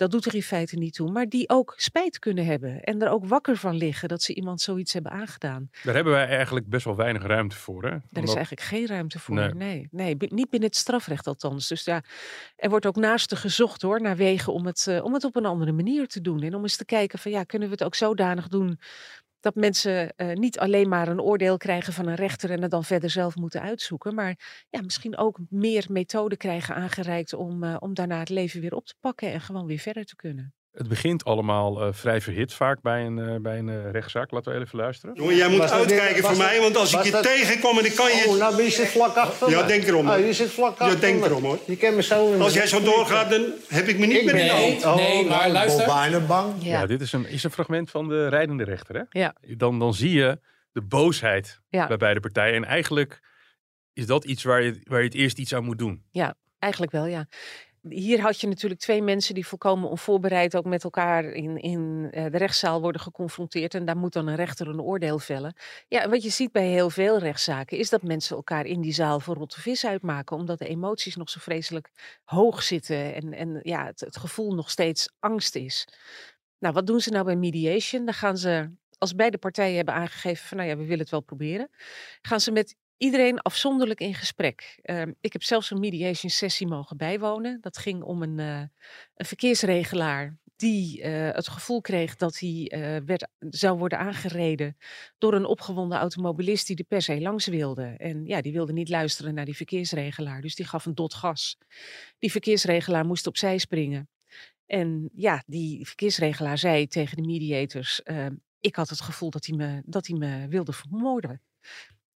Dat 0.00 0.10
doet 0.10 0.24
er 0.24 0.34
in 0.34 0.42
feite 0.42 0.76
niet 0.76 0.94
toe. 0.94 1.10
Maar 1.10 1.28
die 1.28 1.48
ook 1.48 1.74
spijt 1.76 2.18
kunnen 2.18 2.44
hebben. 2.44 2.80
En 2.80 3.02
er 3.02 3.10
ook 3.10 3.26
wakker 3.26 3.56
van 3.56 3.76
liggen 3.76 4.08
dat 4.08 4.22
ze 4.22 4.34
iemand 4.34 4.60
zoiets 4.60 4.92
hebben 4.92 5.12
aangedaan. 5.12 5.70
Daar 5.82 5.94
hebben 5.94 6.12
wij 6.12 6.26
eigenlijk 6.26 6.68
best 6.68 6.84
wel 6.84 6.96
weinig 6.96 7.22
ruimte 7.22 7.56
voor. 7.56 7.84
Hè? 7.84 7.96
Daar 8.10 8.22
is 8.22 8.34
eigenlijk 8.34 8.66
geen 8.66 8.86
ruimte 8.86 9.18
voor. 9.18 9.56
Nee. 9.56 9.88
Nee, 9.90 10.16
niet 10.18 10.50
binnen 10.50 10.68
het 10.68 10.76
strafrecht 10.76 11.26
althans. 11.26 11.68
Dus 11.68 11.84
ja, 11.84 12.02
er 12.56 12.70
wordt 12.70 12.86
ook 12.86 12.96
naast 12.96 13.36
gezocht 13.36 13.82
hoor, 13.82 14.00
naar 14.00 14.16
wegen 14.16 14.52
om 14.52 14.66
het, 14.66 14.86
eh, 14.86 15.04
om 15.04 15.14
het 15.14 15.24
op 15.24 15.36
een 15.36 15.46
andere 15.46 15.72
manier 15.72 16.06
te 16.06 16.20
doen. 16.20 16.42
En 16.42 16.54
om 16.54 16.62
eens 16.62 16.76
te 16.76 16.84
kijken 16.84 17.18
van 17.18 17.30
ja, 17.30 17.44
kunnen 17.44 17.68
we 17.68 17.74
het 17.74 17.84
ook 17.84 17.94
zodanig 17.94 18.48
doen 18.48 18.78
dat 19.40 19.54
mensen 19.54 20.16
eh, 20.16 20.32
niet 20.32 20.58
alleen 20.58 20.88
maar 20.88 21.08
een 21.08 21.20
oordeel 21.20 21.56
krijgen 21.56 21.92
van 21.92 22.06
een 22.06 22.14
rechter 22.14 22.50
en 22.50 22.62
het 22.62 22.70
dan 22.70 22.84
verder 22.84 23.10
zelf 23.10 23.36
moeten 23.36 23.60
uitzoeken. 23.62 24.14
Maar 24.14 24.64
ja, 24.70 24.80
misschien 24.82 25.16
ook 25.16 25.38
meer 25.48 25.86
methoden 25.88 26.38
krijgen 26.38 26.74
aangereikt 26.74 27.32
om, 27.32 27.64
eh, 27.64 27.76
om 27.78 27.94
daarna 27.94 28.18
het 28.18 28.28
leven 28.28 28.60
weer 28.60 28.74
op 28.74 28.86
te 28.86 28.94
pakken 29.00 29.32
en 29.32 29.40
gewoon 29.40 29.66
weer 29.66 29.78
verder 29.78 30.04
te 30.04 30.16
kunnen. 30.16 30.54
Het 30.70 30.88
begint 30.88 31.24
allemaal 31.24 31.82
eh, 31.82 31.88
vrij 31.92 32.20
verhit 32.20 32.52
vaak 32.54 32.80
bij 32.82 33.06
een, 33.06 33.18
eh, 33.18 33.36
bij 33.40 33.58
een 33.58 33.68
eh, 33.68 33.90
rechtszaak. 33.90 34.30
Laten 34.30 34.52
we 34.54 34.60
even 34.60 34.78
luisteren. 34.78 35.14
Jongen, 35.14 35.36
jij 35.36 35.48
moet 35.48 35.58
Was 35.58 35.70
uitkijken 35.70 36.14
dit- 36.14 36.26
voor 36.26 36.36
mij, 36.36 36.60
want 36.60 36.76
als 36.76 36.94
ik 36.94 37.02
je 37.02 37.10
dat- 37.10 37.22
tegenkom 37.22 37.78
en 37.78 37.84
ik 37.84 37.94
kan 37.94 38.06
je... 38.10 38.24
Oh, 38.28 38.38
nou 38.38 38.56
ben 38.56 38.64
je 38.64 38.70
zit 38.70 38.88
vlak 38.88 39.16
achter 39.16 39.50
Ja, 39.50 39.60
me. 39.60 39.66
denk 39.66 39.84
erom. 39.84 40.10
Oh, 40.10 40.18
je 40.18 40.32
zit 40.32 40.50
vlak 40.50 40.78
Ja, 40.78 40.84
achter 40.84 41.00
denk 41.00 41.20
me. 41.20 41.26
erom, 41.26 41.42
hoor. 41.44 41.58
Je 41.66 41.76
kent 41.76 41.96
me 41.96 42.02
zo... 42.02 42.38
Als 42.38 42.52
jij 42.54 42.66
zo 42.66 42.82
doorgaat, 42.82 43.30
dan 43.30 43.44
heb 43.68 43.86
ik 43.88 43.98
me 43.98 44.06
niet 44.06 44.16
Ik 44.16 44.24
meer 44.24 44.34
in 44.34 44.46
de 44.46 44.52
hand. 44.52 44.84
Oh, 44.84 44.94
nee, 44.96 45.26
maar 45.26 45.38
nou, 45.38 45.52
luister. 45.52 45.80
Ik 45.80 45.86
ben 45.86 45.94
bijna 45.96 46.20
bang. 46.26 46.54
Ja, 46.58 46.86
dit 46.86 47.00
is 47.00 47.12
een, 47.12 47.26
is 47.26 47.44
een 47.44 47.50
fragment 47.50 47.90
van 47.90 48.08
de 48.08 48.28
rijdende 48.28 48.64
rechter. 48.64 48.94
Hè? 48.96 49.20
Ja. 49.20 49.34
Dan, 49.56 49.78
dan 49.78 49.94
zie 49.94 50.12
je 50.12 50.40
de 50.72 50.82
boosheid 50.82 51.60
Ja. 51.68 51.86
bij 51.86 51.96
beide 51.96 52.20
partijen. 52.20 52.54
En 52.54 52.64
eigenlijk 52.64 53.20
is 53.92 54.06
dat 54.06 54.24
iets 54.24 54.42
waar 54.42 54.62
je, 54.62 54.80
waar 54.84 54.98
je 54.98 55.04
het 55.04 55.14
eerst 55.14 55.38
iets 55.38 55.54
aan 55.54 55.64
moet 55.64 55.78
doen. 55.78 56.04
Eigenlijk 56.58 56.92
wel, 56.92 57.06
ja. 57.06 57.26
Hier 57.88 58.20
had 58.20 58.40
je 58.40 58.46
natuurlijk 58.46 58.80
twee 58.80 59.02
mensen 59.02 59.34
die 59.34 59.46
volkomen 59.46 59.88
onvoorbereid 59.88 60.56
ook 60.56 60.64
met 60.64 60.84
elkaar 60.84 61.24
in, 61.24 61.56
in 61.56 62.08
eh, 62.10 62.24
de 62.30 62.38
rechtszaal 62.38 62.80
worden 62.80 63.00
geconfronteerd. 63.00 63.74
En 63.74 63.84
daar 63.84 63.96
moet 63.96 64.12
dan 64.12 64.26
een 64.26 64.34
rechter 64.34 64.68
een 64.68 64.80
oordeel 64.80 65.18
vellen. 65.18 65.54
Ja, 65.88 66.08
wat 66.08 66.22
je 66.22 66.30
ziet 66.30 66.52
bij 66.52 66.66
heel 66.66 66.90
veel 66.90 67.18
rechtszaken 67.18 67.78
is 67.78 67.90
dat 67.90 68.02
mensen 68.02 68.36
elkaar 68.36 68.66
in 68.66 68.80
die 68.80 68.92
zaal 68.92 69.20
voor 69.20 69.34
rotte 69.34 69.60
vis 69.60 69.86
uitmaken. 69.86 70.36
Omdat 70.36 70.58
de 70.58 70.68
emoties 70.68 71.16
nog 71.16 71.30
zo 71.30 71.40
vreselijk 71.40 71.90
hoog 72.24 72.62
zitten 72.62 73.14
en, 73.14 73.32
en 73.32 73.60
ja, 73.62 73.86
het, 73.86 74.00
het 74.00 74.16
gevoel 74.16 74.54
nog 74.54 74.70
steeds 74.70 75.12
angst 75.18 75.54
is. 75.54 75.86
Nou, 76.58 76.74
wat 76.74 76.86
doen 76.86 77.00
ze 77.00 77.10
nou 77.10 77.24
bij 77.24 77.36
mediation? 77.36 78.04
Dan 78.04 78.14
gaan 78.14 78.38
ze, 78.38 78.70
als 78.98 79.14
beide 79.14 79.38
partijen 79.38 79.76
hebben 79.76 79.94
aangegeven 79.94 80.46
van 80.46 80.56
nou 80.56 80.68
ja, 80.68 80.76
we 80.76 80.82
willen 80.82 80.98
het 80.98 81.10
wel 81.10 81.20
proberen. 81.20 81.70
Gaan 82.22 82.40
ze 82.40 82.50
met 82.50 82.76
iedereen 83.00 83.40
afzonderlijk 83.40 84.00
in 84.00 84.14
gesprek. 84.14 84.78
Ehm, 84.82 85.12
ik 85.20 85.32
heb 85.32 85.42
zelfs 85.42 85.70
een 85.70 85.80
mediation 85.80 86.30
sessie 86.30 86.66
mogen 86.66 86.96
bijwonen. 86.96 87.60
Dat 87.60 87.78
ging 87.78 88.02
om 88.02 88.22
een, 88.22 88.38
eh, 88.38 88.62
een 89.14 89.26
verkeersregelaar 89.26 90.38
die 90.56 91.02
eh, 91.02 91.34
het 91.34 91.48
gevoel 91.48 91.80
kreeg 91.80 92.16
dat 92.16 92.38
hij 92.38 92.70
eh, 92.72 92.96
werd, 93.04 93.28
zou 93.38 93.78
worden 93.78 93.98
aangereden 93.98 94.76
door 95.18 95.34
een 95.34 95.44
opgewonden 95.44 95.98
automobilist 95.98 96.66
die 96.66 96.76
er 96.76 96.84
per 96.84 97.02
se 97.02 97.20
langs 97.20 97.46
wilde. 97.46 97.84
En 97.84 98.26
ja, 98.26 98.40
die 98.40 98.52
wilde 98.52 98.72
niet 98.72 98.88
luisteren 98.88 99.34
naar 99.34 99.44
die 99.44 99.56
verkeersregelaar, 99.56 100.40
dus 100.40 100.54
die 100.54 100.66
gaf 100.66 100.86
een 100.86 100.94
dot 100.94 101.14
gas. 101.14 101.58
Die 102.18 102.30
verkeersregelaar 102.30 103.06
moest 103.06 103.26
opzij 103.26 103.58
springen. 103.58 104.08
En 104.66 105.10
ja, 105.14 105.42
die 105.46 105.86
verkeersregelaar 105.86 106.58
zei 106.58 106.86
tegen 106.86 107.16
de 107.16 107.26
mediators, 107.26 108.02
ehm, 108.02 108.34
ik 108.60 108.76
had 108.76 108.88
het 108.88 109.00
gevoel 109.00 109.30
dat 109.30 109.46
hij 109.46 109.56
me, 109.56 109.82
dat 109.84 110.06
hij 110.06 110.18
me 110.18 110.48
wilde 110.48 110.72
vermoorden. 110.72 111.40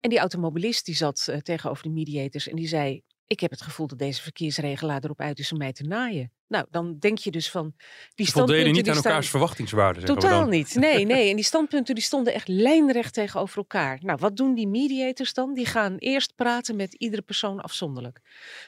En 0.03 0.09
die 0.09 0.19
automobilist 0.19 0.85
die 0.85 0.95
zat 0.95 1.27
eh, 1.27 1.37
tegenover 1.37 1.83
de 1.83 1.89
mediators 1.89 2.47
en 2.47 2.55
die 2.55 2.67
zei: 2.67 3.01
Ik 3.27 3.39
heb 3.39 3.51
het 3.51 3.61
gevoel 3.61 3.87
dat 3.87 3.97
deze 3.97 4.21
verkeersregelaar 4.21 5.03
erop 5.03 5.19
uit 5.19 5.39
is 5.39 5.51
om 5.51 5.57
mij 5.57 5.73
te 5.73 5.83
naaien. 5.83 6.31
Nou, 6.53 6.65
dan 6.69 6.97
denk 6.99 7.17
je 7.17 7.31
dus 7.31 7.49
van. 7.49 7.73
Die 8.15 8.27
standpunten 8.27 8.65
niet 8.71 8.83
die 8.83 8.93
aan 8.93 8.99
staan- 8.99 9.11
elkaars 9.11 9.29
verwachtingswaarden. 9.29 10.05
Totaal 10.05 10.45
niet. 10.45 10.75
Nee, 10.75 11.05
nee. 11.05 11.29
En 11.29 11.35
die 11.35 11.45
standpunten 11.45 11.95
die 11.95 12.03
stonden 12.03 12.33
echt 12.33 12.47
lijnrecht 12.47 13.13
tegenover 13.13 13.57
elkaar. 13.57 13.99
Nou, 14.01 14.17
wat 14.21 14.37
doen 14.37 14.53
die 14.53 14.67
mediators 14.67 15.33
dan? 15.33 15.53
Die 15.53 15.65
gaan 15.65 15.95
eerst 15.97 16.35
praten 16.35 16.75
met 16.75 16.93
iedere 16.93 17.21
persoon 17.21 17.61
afzonderlijk. 17.61 18.19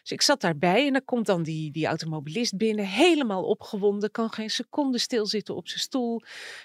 Dus 0.01 0.11
ik 0.11 0.21
zat 0.21 0.41
daarbij 0.41 0.87
en 0.87 0.93
dan 0.93 1.05
komt 1.05 1.25
dan 1.25 1.43
die, 1.43 1.71
die 1.71 1.85
automobilist 1.85 2.57
binnen, 2.57 2.85
helemaal 2.85 3.43
opgewonden, 3.43 4.11
kan 4.11 4.31
geen 4.31 4.49
seconde 4.49 4.97
stilzitten 4.97 5.55
op 5.55 5.67
zijn 5.67 5.79
stoel. 5.79 6.21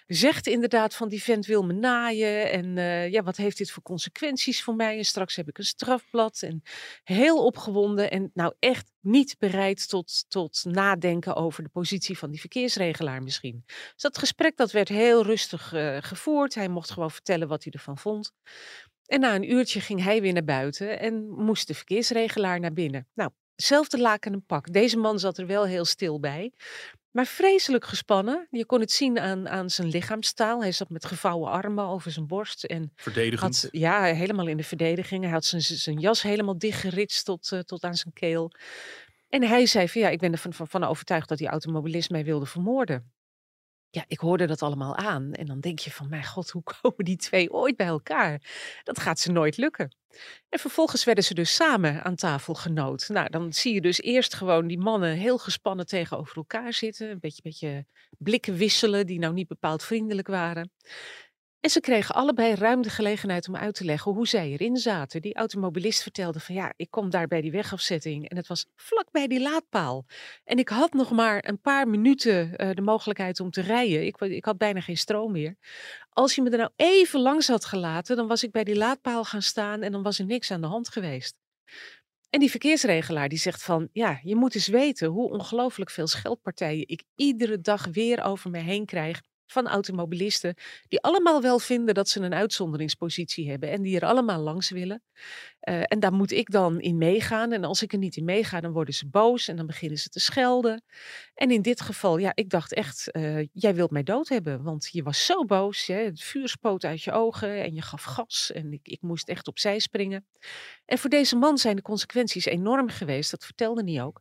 Zegt 0.06 0.46
inderdaad 0.46 0.94
van 0.94 1.08
die 1.08 1.22
vent 1.22 1.46
wil 1.46 1.62
me 1.64 1.72
naaien 1.72 2.50
en 2.50 2.78
eh, 2.78 3.10
ja, 3.10 3.22
wat 3.22 3.36
heeft 3.36 3.58
dit 3.58 3.70
voor 3.70 3.82
consequenties 3.82 4.62
voor 4.62 4.74
mij? 4.74 4.98
En 4.98 5.04
straks 5.04 5.36
heb 5.36 5.48
ik 5.48 5.58
een 5.58 5.64
strafblad 5.64 6.42
en 6.42 6.62
heel 7.04 7.44
opgewonden 7.44 8.10
en 8.10 8.30
nou 8.34 8.52
echt 8.58 8.90
niet 9.00 9.36
bereid 9.38 9.88
tot, 9.88 10.24
tot 10.28 10.64
nadenken 10.64 11.34
over 11.34 11.62
de 11.62 11.68
positie 11.68 12.18
van 12.18 12.30
die 12.30 12.40
verkeersregelaar 12.40 13.22
misschien. 13.22 13.62
Dus 13.66 14.02
dat 14.02 14.18
gesprek 14.18 14.56
dat 14.56 14.72
werd 14.72 14.88
heel 14.88 15.22
rustig 15.24 15.72
eh, 15.72 15.96
gevoerd. 16.00 16.54
Hij 16.54 16.68
mocht 16.68 16.90
gewoon 16.90 17.10
vertellen 17.10 17.48
wat 17.48 17.64
hij 17.64 17.72
ervan 17.72 17.98
vond. 17.98 18.32
En 19.06 19.20
na 19.20 19.34
een 19.34 19.50
uurtje 19.52 19.80
ging 19.80 20.02
hij 20.02 20.20
weer 20.20 20.32
naar 20.32 20.44
buiten 20.44 21.00
en 21.00 21.28
moest 21.28 21.66
de 21.66 21.74
verkeersregelaar 21.74 22.60
naar 22.60 22.72
binnen. 22.72 23.08
Nou, 23.14 23.30
hetzelfde 23.54 23.98
laken 23.98 24.32
en 24.32 24.44
pak. 24.46 24.72
Deze 24.72 24.96
man 24.96 25.18
zat 25.18 25.38
er 25.38 25.46
wel 25.46 25.64
heel 25.64 25.84
stil 25.84 26.20
bij. 26.20 26.52
Maar 27.10 27.26
vreselijk 27.26 27.84
gespannen. 27.84 28.46
Je 28.50 28.66
kon 28.66 28.80
het 28.80 28.92
zien 28.92 29.18
aan, 29.18 29.48
aan 29.48 29.70
zijn 29.70 29.88
lichaamstaal. 29.88 30.60
Hij 30.60 30.72
zat 30.72 30.90
met 30.90 31.04
gevouwen 31.04 31.50
armen 31.50 31.84
over 31.84 32.10
zijn 32.10 32.26
borst. 32.26 32.64
En 32.64 32.92
Verdedigend. 32.96 33.62
had, 33.62 33.68
ja, 33.72 34.02
helemaal 34.02 34.46
in 34.46 34.56
de 34.56 34.62
verdediging. 34.62 35.22
Hij 35.22 35.32
had 35.32 35.44
zijn, 35.44 35.62
zijn 35.62 35.98
jas 35.98 36.22
helemaal 36.22 36.58
dichtgeritst 36.58 37.24
tot, 37.24 37.52
eh, 37.52 37.58
tot 37.58 37.84
aan 37.84 37.94
zijn 37.94 38.14
keel. 38.14 38.52
En 39.28 39.42
hij 39.42 39.66
zei 39.66 39.88
van 39.88 40.00
ja, 40.00 40.08
ik 40.08 40.18
ben 40.18 40.32
ervan 40.32 40.52
van, 40.52 40.68
van 40.68 40.84
overtuigd 40.84 41.28
dat 41.28 41.38
die 41.38 41.48
automobilist 41.48 42.10
mij 42.10 42.24
wilde 42.24 42.46
vermoorden. 42.46 43.12
Ja, 43.90 44.04
ik 44.06 44.18
hoorde 44.18 44.46
dat 44.46 44.62
allemaal 44.62 44.96
aan. 44.96 45.32
En 45.32 45.46
dan 45.46 45.60
denk 45.60 45.78
je 45.78 45.90
van, 45.90 46.08
mijn 46.08 46.24
god, 46.24 46.50
hoe 46.50 46.62
komen 46.80 47.04
die 47.04 47.16
twee 47.16 47.52
ooit 47.52 47.76
bij 47.76 47.86
elkaar? 47.86 48.42
Dat 48.84 49.00
gaat 49.00 49.18
ze 49.18 49.32
nooit 49.32 49.56
lukken. 49.56 49.94
En 50.48 50.58
vervolgens 50.58 51.04
werden 51.04 51.24
ze 51.24 51.34
dus 51.34 51.54
samen 51.54 52.04
aan 52.04 52.14
tafel 52.14 52.54
genood. 52.54 53.08
Nou, 53.08 53.30
dan 53.30 53.52
zie 53.52 53.74
je 53.74 53.80
dus 53.80 54.00
eerst 54.00 54.34
gewoon 54.34 54.66
die 54.66 54.78
mannen 54.78 55.16
heel 55.16 55.38
gespannen 55.38 55.86
tegenover 55.86 56.36
elkaar 56.36 56.72
zitten. 56.72 57.10
Een 57.10 57.20
beetje, 57.20 57.42
beetje 57.42 57.86
blikken 58.18 58.54
wisselen 58.54 59.06
die 59.06 59.18
nou 59.18 59.34
niet 59.34 59.48
bepaald 59.48 59.82
vriendelijk 59.82 60.28
waren. 60.28 60.72
En 61.60 61.70
ze 61.70 61.80
kregen 61.80 62.14
allebei 62.14 62.54
ruim 62.54 62.82
de 62.82 62.90
gelegenheid 62.90 63.48
om 63.48 63.56
uit 63.56 63.74
te 63.74 63.84
leggen 63.84 64.12
hoe 64.12 64.28
zij 64.28 64.50
erin 64.50 64.76
zaten. 64.76 65.22
Die 65.22 65.34
automobilist 65.34 66.02
vertelde 66.02 66.40
van 66.40 66.54
ja, 66.54 66.72
ik 66.76 66.90
kom 66.90 67.10
daar 67.10 67.26
bij 67.26 67.40
die 67.40 67.50
wegafzetting 67.50 68.28
en 68.28 68.36
het 68.36 68.46
was 68.46 68.66
vlak 68.76 69.10
bij 69.10 69.26
die 69.26 69.40
laadpaal. 69.40 70.04
En 70.44 70.58
ik 70.58 70.68
had 70.68 70.92
nog 70.92 71.10
maar 71.10 71.48
een 71.48 71.60
paar 71.60 71.88
minuten 71.88 72.56
eh, 72.56 72.74
de 72.74 72.80
mogelijkheid 72.80 73.40
om 73.40 73.50
te 73.50 73.60
rijden. 73.60 74.06
Ik, 74.06 74.20
ik 74.20 74.44
had 74.44 74.58
bijna 74.58 74.80
geen 74.80 74.96
stroom 74.96 75.32
meer. 75.32 75.56
Als 76.10 76.34
je 76.34 76.42
me 76.42 76.50
er 76.50 76.58
nou 76.58 76.70
even 76.76 77.20
langs 77.20 77.48
had 77.48 77.64
gelaten, 77.64 78.16
dan 78.16 78.26
was 78.26 78.42
ik 78.42 78.50
bij 78.50 78.64
die 78.64 78.76
laadpaal 78.76 79.24
gaan 79.24 79.42
staan 79.42 79.82
en 79.82 79.92
dan 79.92 80.02
was 80.02 80.18
er 80.18 80.26
niks 80.26 80.50
aan 80.50 80.60
de 80.60 80.66
hand 80.66 80.88
geweest. 80.88 81.34
En 82.30 82.40
die 82.40 82.50
verkeersregelaar 82.50 83.28
die 83.28 83.38
zegt 83.38 83.62
van, 83.62 83.88
ja, 83.92 84.20
je 84.22 84.36
moet 84.36 84.54
eens 84.54 84.66
weten 84.66 85.08
hoe 85.08 85.30
ongelooflijk 85.30 85.90
veel 85.90 86.06
scheldpartijen 86.06 86.88
ik 86.88 87.02
iedere 87.14 87.60
dag 87.60 87.86
weer 87.86 88.22
over 88.22 88.50
me 88.50 88.58
heen 88.58 88.86
krijg 88.86 89.20
van 89.50 89.68
automobilisten. 89.68 90.54
Die 90.88 91.00
allemaal 91.00 91.42
wel 91.42 91.58
vinden 91.58 91.94
dat 91.94 92.08
ze 92.08 92.20
een 92.20 92.34
uitzonderingspositie 92.34 93.50
hebben. 93.50 93.70
En 93.70 93.82
die 93.82 93.96
er 93.96 94.06
allemaal 94.06 94.40
langs 94.40 94.70
willen. 94.70 95.02
Eh, 95.60 95.82
en 95.84 96.00
daar 96.00 96.12
moet 96.12 96.30
ik 96.30 96.50
dan 96.50 96.80
in 96.80 96.98
meegaan. 96.98 97.52
En 97.52 97.64
als 97.64 97.82
ik 97.82 97.92
er 97.92 97.98
niet 97.98 98.16
in 98.16 98.24
meega, 98.24 98.60
dan 98.60 98.72
worden 98.72 98.94
ze 98.94 99.08
boos. 99.08 99.48
En 99.48 99.56
dan 99.56 99.66
beginnen 99.66 99.98
ze 99.98 100.08
te 100.08 100.20
schelden. 100.20 100.84
En 101.34 101.50
in 101.50 101.62
dit 101.62 101.80
geval, 101.80 102.18
ja, 102.18 102.32
ik 102.34 102.50
dacht 102.50 102.74
echt, 102.74 103.10
eh, 103.10 103.46
jij 103.52 103.74
wilt 103.74 103.90
mij 103.90 104.02
dood 104.02 104.28
hebben. 104.28 104.62
Want 104.62 104.88
je 104.92 105.02
was 105.02 105.24
zo 105.26 105.44
boos. 105.44 105.86
Hè? 105.86 106.04
Het 106.04 106.22
vuur 106.22 106.48
spoot 106.48 106.84
uit 106.84 107.02
je 107.02 107.12
ogen. 107.12 107.62
En 107.62 107.74
je 107.74 107.82
gaf 107.82 108.02
gas. 108.02 108.52
En 108.52 108.72
ik, 108.72 108.88
ik 108.88 109.02
moest 109.02 109.28
echt 109.28 109.48
opzij 109.48 109.78
springen. 109.78 110.26
En 110.84 110.98
voor 110.98 111.10
deze 111.10 111.36
man 111.36 111.58
zijn 111.58 111.76
de 111.76 111.82
consequenties 111.82 112.44
enorm 112.44 112.88
geweest. 112.88 113.30
Dat 113.30 113.44
vertelde 113.44 113.92
hij 113.92 114.02
ook. 114.02 114.20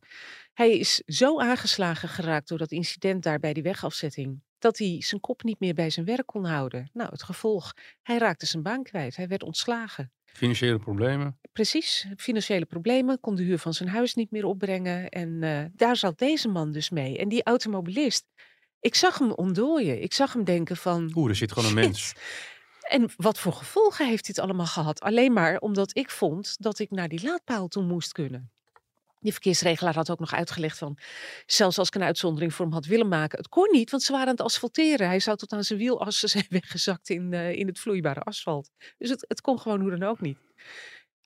Hij 0.53 0.77
is 0.77 1.01
zo 1.05 1.39
aangeslagen 1.39 2.09
geraakt 2.09 2.48
door 2.48 2.57
dat 2.57 2.71
incident 2.71 3.24
daar 3.24 3.39
bij 3.39 3.53
die 3.53 3.63
wegafzetting. 3.63 4.41
Dat 4.59 4.77
hij 4.77 5.01
zijn 5.01 5.21
kop 5.21 5.43
niet 5.43 5.59
meer 5.59 5.73
bij 5.73 5.89
zijn 5.89 6.05
werk 6.05 6.25
kon 6.25 6.45
houden. 6.45 6.89
Nou, 6.93 7.09
het 7.09 7.23
gevolg, 7.23 7.73
hij 8.01 8.17
raakte 8.17 8.45
zijn 8.45 8.63
baan 8.63 8.83
kwijt. 8.83 9.15
Hij 9.15 9.27
werd 9.27 9.43
ontslagen. 9.43 10.11
Financiële 10.25 10.79
problemen. 10.79 11.39
Precies, 11.53 12.07
financiële 12.17 12.65
problemen, 12.65 13.19
kon 13.19 13.35
de 13.35 13.43
huur 13.43 13.57
van 13.57 13.73
zijn 13.73 13.89
huis 13.89 14.13
niet 14.13 14.31
meer 14.31 14.45
opbrengen. 14.45 15.09
En 15.09 15.43
eh, 15.43 15.65
daar 15.73 15.95
zat 15.95 16.17
deze 16.17 16.47
man 16.47 16.71
dus 16.71 16.89
mee. 16.89 17.17
En 17.17 17.29
die 17.29 17.43
automobilist, 17.43 18.25
ik 18.79 18.95
zag 18.95 19.17
hem 19.17 19.31
ontdooien. 19.31 20.01
Ik 20.01 20.13
zag 20.13 20.33
hem 20.33 20.43
denken 20.43 20.77
van... 20.77 21.11
Oeh, 21.15 21.29
er 21.29 21.35
zit 21.35 21.51
gewoon 21.51 21.69
een 21.69 21.77
shit. 21.77 21.85
mens. 21.85 22.13
En 22.89 23.09
wat 23.15 23.39
voor 23.39 23.53
gevolgen 23.53 24.07
heeft 24.07 24.25
dit 24.25 24.39
allemaal 24.39 24.65
gehad? 24.65 24.99
Alleen 25.01 25.33
maar 25.33 25.57
omdat 25.57 25.97
ik 25.97 26.09
vond 26.09 26.55
dat 26.59 26.79
ik 26.79 26.89
naar 26.91 27.07
die 27.07 27.23
laadpaal 27.23 27.67
toe 27.67 27.83
moest 27.83 28.11
kunnen. 28.11 28.51
Die 29.19 29.31
verkeersregelaar 29.31 29.95
had 29.95 30.11
ook 30.11 30.19
nog 30.19 30.33
uitgelegd 30.33 30.77
van, 30.77 30.97
zelfs 31.45 31.77
als 31.77 31.88
ik 31.88 31.95
een 31.95 32.03
uitzondering 32.03 32.53
voor 32.53 32.65
hem 32.65 32.73
had 32.73 32.85
willen 32.85 33.07
maken, 33.07 33.38
het 33.38 33.47
kon 33.47 33.69
niet, 33.71 33.91
want 33.91 34.03
ze 34.03 34.11
waren 34.11 34.27
aan 34.27 34.33
het 34.33 34.41
asfalteren. 34.41 35.07
Hij 35.07 35.19
zou 35.19 35.38
tot 35.38 35.53
aan 35.53 35.63
zijn 35.63 35.79
wielassen 35.79 36.29
zijn 36.39 36.45
weggezakt 36.49 37.09
in, 37.09 37.33
eh, 37.33 37.51
in 37.51 37.67
het 37.67 37.79
vloeibare 37.79 38.19
asfalt. 38.19 38.69
Dus 38.97 39.09
het, 39.09 39.25
het 39.27 39.41
kon 39.41 39.59
gewoon 39.59 39.81
hoe 39.81 39.89
dan 39.89 40.03
ook 40.03 40.21
niet. 40.21 40.38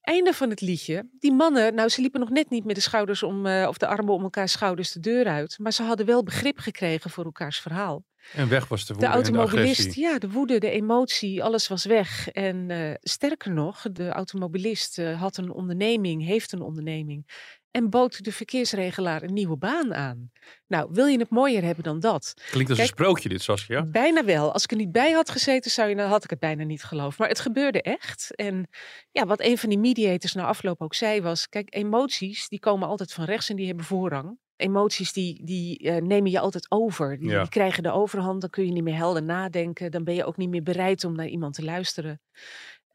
Einde 0.02 0.34
van 0.34 0.50
het 0.50 0.62
liedje. 0.62 1.10
Die 1.20 1.32
mannen, 1.32 1.76
nou 1.76 1.90
ze 1.90 2.02
liepen 2.02 2.20
nog 2.20 2.30
net 2.30 2.50
niet 2.50 2.66
met 2.66 2.76
de 2.76 2.82
schouders 2.82 3.24
om, 3.24 3.46
eh, 3.46 3.68
of 3.68 3.78
de 3.78 3.88
armen 3.88 4.14
om 4.14 4.24
elkaars 4.24 4.52
schouders 4.52 4.92
de 4.92 5.00
deur 5.00 5.26
uit. 5.26 5.58
Maar 5.60 5.72
ze 5.72 5.84
hadden 5.84 6.06
wel 6.06 6.24
begrip 6.24 6.60
gekregen 6.60 7.10
voor 7.10 7.24
elkaars 7.24 7.60
verhaal. 7.60 8.06
En 8.34 8.50
weg 8.50 8.68
was 8.68 8.86
de 8.86 8.94
woede 8.94 9.10
De 9.10 9.14
en 9.14 9.20
de 9.20 9.38
automobilist, 9.38 9.80
agressie. 9.80 10.04
ja, 10.04 10.20
de 10.20 10.30
woede, 10.30 10.60
de 10.60 10.70
emotie, 10.70 11.44
alles 11.44 11.68
was 11.68 11.86
weg. 11.86 12.30
En 12.30 12.70
eh, 12.72 12.94
sterker 13.00 13.52
nog, 13.52 13.86
de 13.92 14.10
automobilist 14.10 14.98
had 14.98 15.38
een 15.38 15.52
onderneming, 15.52 16.26
heeft 16.26 16.52
een 16.52 16.62
onderneming. 16.62 17.26
En 17.74 17.90
bood 17.90 18.24
de 18.24 18.32
verkeersregelaar 18.32 19.24
een 19.24 19.34
nieuwe 19.34 19.58
baan 19.58 19.94
aan. 19.94 20.32
Nou, 20.68 20.90
wil 20.92 21.06
je 21.06 21.20
het 21.20 21.30
mooier 21.30 21.64
hebben 21.64 21.84
dan 21.84 22.00
dat? 22.00 22.34
Klinkt 22.52 22.70
als 22.70 22.80
een 22.80 22.86
sprookje 22.86 23.30
dit, 23.30 23.42
Saskia. 23.42 23.84
Bijna 23.86 24.26
wel. 24.26 24.54
Als 24.54 24.64
ik 24.64 24.72
er 24.72 24.78
niet 24.78 24.92
bij 24.92 25.12
had 25.12 25.30
gezeten, 25.30 25.72
zou 25.72 25.90
je, 25.90 25.96
dan 25.96 26.10
had 26.10 26.24
ik 26.24 26.30
het 26.30 26.40
bijna 26.40 26.64
niet 26.64 26.84
geloofd. 26.84 27.18
Maar 27.20 27.28
het 27.28 27.40
gebeurde 27.40 27.82
echt. 27.82 28.36
En 28.36 28.68
ja, 29.12 29.26
wat 29.26 29.42
een 29.42 29.58
van 29.58 29.70
die 29.70 29.80
mediators 29.80 30.34
na 30.34 30.44
afloop 30.46 30.82
ook 30.82 30.94
zei 30.94 31.22
was: 31.22 31.50
kijk, 31.50 31.76
emoties 31.76 32.48
die 32.48 32.60
komen 32.60 32.88
altijd 32.88 33.14
van 33.14 33.26
rechts 33.26 33.50
en 33.50 33.56
die 33.56 33.68
hebben 33.68 33.86
voorrang. 33.86 34.38
Emoties 34.56 35.14
die, 35.14 35.46
die 35.46 35.78
eh, 35.80 36.02
nemen 36.02 36.32
je 36.32 36.40
altijd 36.40 36.72
over. 36.72 37.20
Die, 37.20 37.30
Ja. 37.30 37.42
die 37.42 37.50
krijgen 37.50 37.84
de 37.84 37.92
overhand. 37.92 38.42
Dan 38.42 38.50
kun 38.50 38.66
je 38.66 38.72
niet 38.72 38.84
meer 38.84 38.96
helder 38.96 39.24
nadenken. 39.24 39.92
Dan 39.92 40.04
ben 40.04 40.16
je 40.16 40.26
ook 40.26 40.38
niet 40.38 40.50
meer 40.50 40.64
bereid 40.64 41.04
om 41.04 41.16
naar 41.16 41.28
iemand 41.28 41.54
te 41.54 41.64
luisteren. 41.64 42.22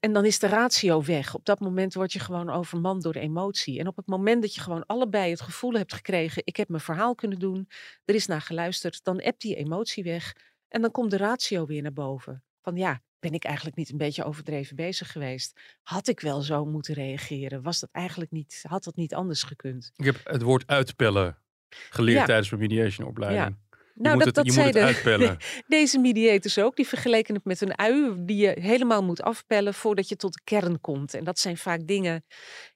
En 0.00 0.12
dan 0.12 0.25
is 0.25 0.38
de 0.38 0.47
ratio 0.47 1.02
weg. 1.02 1.35
Op 1.35 1.45
dat 1.45 1.61
moment 1.61 1.95
word 1.95 2.12
je 2.12 2.19
gewoon 2.19 2.50
overmand 2.50 3.02
door 3.02 3.12
de 3.12 3.21
emotie. 3.21 3.78
En 3.78 3.87
op 3.87 3.97
het 3.97 4.07
moment 4.07 4.43
dat 4.43 4.55
je 4.55 4.61
gewoon 4.61 4.87
allebei 4.87 5.31
het 5.31 5.40
gevoel 5.40 5.73
hebt 5.73 5.95
gekregen: 5.95 6.43
ik 6.45 6.57
heb 6.57 6.69
mijn 6.69 6.83
verhaal 6.83 7.14
kunnen 7.14 7.38
doen, 7.38 7.69
er 8.05 8.14
is 8.14 8.26
naar 8.26 8.40
geluisterd, 8.40 9.05
dan 9.05 9.19
ebt 9.19 9.40
die 9.40 9.57
emotie 9.57 10.05
weg. 10.05 10.37
En 10.69 10.81
dan 10.81 10.90
komt 10.90 11.11
de 11.11 11.17
ratio 11.17 11.67
weer 11.67 11.83
naar 11.83 11.93
boven. 11.93 12.43
Van 12.62 12.76
ja, 12.76 13.00
ben 13.19 13.33
ik 13.33 13.45
eigenlijk 13.45 13.76
niet 13.76 13.90
een 13.90 13.97
beetje 13.97 14.25
overdreven 14.25 14.76
bezig 14.76 15.12
geweest? 15.12 15.61
Had 15.83 16.09
ik 16.09 16.21
wel 16.21 16.40
zo 16.40 16.64
moeten 16.64 16.95
reageren? 16.95 17.62
Was 17.62 17.81
dat 17.81 17.90
eigenlijk 17.93 18.31
niet, 18.31 18.64
had 18.69 18.85
dat 18.85 18.97
niet 18.97 19.14
anders 19.14 19.43
gekund? 19.43 19.93
Ik 19.97 20.05
heb 20.05 20.21
het 20.25 20.43
woord 20.43 20.67
uitpellen 20.67 21.38
geleerd 21.69 22.19
Ja. 22.19 22.25
tijdens 22.25 22.50
mijn 22.50 22.62
mediation 22.62 23.07
opleiding. 23.09 23.57
Je 23.68 23.68
Nou, 23.99 24.17
moet 24.17 24.25
dat, 24.25 24.37
het, 24.37 24.45
dat 24.45 24.55
je 24.55 24.61
moet 24.61 24.64
het 24.64 24.75
zeiden 24.75 24.95
uitpellen. 24.95 25.37
deze 25.67 25.99
mediators 25.99 26.59
ook. 26.59 26.76
Die 26.76 26.87
vergeleken 26.87 27.35
het 27.35 27.45
met 27.45 27.61
een 27.61 27.78
ui 27.78 28.25
die 28.25 28.37
je 28.37 28.61
helemaal 28.61 29.02
moet 29.02 29.23
afpellen 29.23 29.75
voordat 29.75 30.09
je 30.09 30.17
tot 30.17 30.33
de 30.33 30.40
kern 30.45 30.81
komt. 30.81 31.14
En 31.14 31.25
dat 31.25 31.38
zijn 31.38 31.57
vaak 31.57 31.87
dingen 31.87 32.25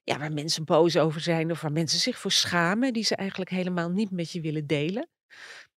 ja, 0.03 0.17
waar 0.17 0.33
mensen 0.33 0.65
boos 0.65 0.97
over 0.97 1.21
zijn 1.21 1.51
of 1.51 1.61
waar 1.61 1.71
mensen 1.71 1.99
zich 1.99 2.17
voor 2.17 2.31
schamen, 2.31 2.93
die 2.93 3.03
ze 3.03 3.15
eigenlijk 3.15 3.49
helemaal 3.49 3.89
niet 3.89 4.11
met 4.11 4.31
je 4.31 4.41
willen 4.41 4.67
delen. 4.67 5.09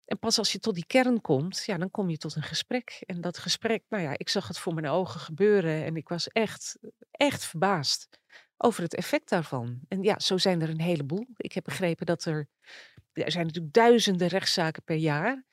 En 0.05 0.19
pas 0.19 0.37
als 0.37 0.51
je 0.51 0.59
tot 0.59 0.75
die 0.75 0.85
kern 0.87 1.21
komt, 1.21 1.63
ja, 1.65 1.77
dan 1.77 1.91
kom 1.91 2.09
je 2.09 2.17
tot 2.17 2.35
een 2.35 2.43
gesprek. 2.43 3.03
En 3.05 3.21
dat 3.21 3.37
gesprek, 3.37 3.83
nou 3.89 4.03
ja, 4.03 4.13
ik 4.17 4.29
zag 4.29 4.47
het 4.47 4.59
voor 4.59 4.73
mijn 4.73 4.87
ogen 4.87 5.19
gebeuren 5.19 5.83
en 5.83 5.95
ik 5.95 6.07
was 6.07 6.27
echt, 6.27 6.77
echt 7.11 7.45
verbaasd 7.45 8.07
over 8.57 8.83
het 8.83 8.95
effect 8.95 9.29
daarvan. 9.29 9.79
En 9.87 10.03
ja, 10.03 10.19
zo 10.19 10.37
zijn 10.37 10.61
er 10.61 10.69
een 10.69 10.81
heleboel. 10.81 11.25
Ik 11.37 11.53
heb 11.53 11.63
begrepen 11.63 12.05
dat 12.05 12.25
er, 12.25 12.47
er 13.13 13.31
zijn 13.31 13.45
natuurlijk 13.45 13.73
duizenden 13.73 14.27
rechtszaken 14.27 14.83
per 14.83 14.95
jaar. 14.95 15.43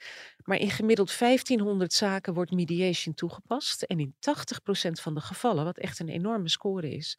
Maar 0.45 0.59
in 0.59 0.71
gemiddeld 0.71 1.19
1500 1.19 1.93
zaken 1.93 2.35
wordt 2.35 2.51
mediation 2.51 3.15
toegepast. 3.15 3.83
En 3.83 4.01
in 4.01 4.15
80% 4.15 4.91
van 4.91 5.15
de 5.15 5.21
gevallen, 5.21 5.65
wat 5.65 5.79
echt 5.79 5.99
een 5.99 6.09
enorme 6.09 6.49
score 6.49 6.91
is, 6.91 7.19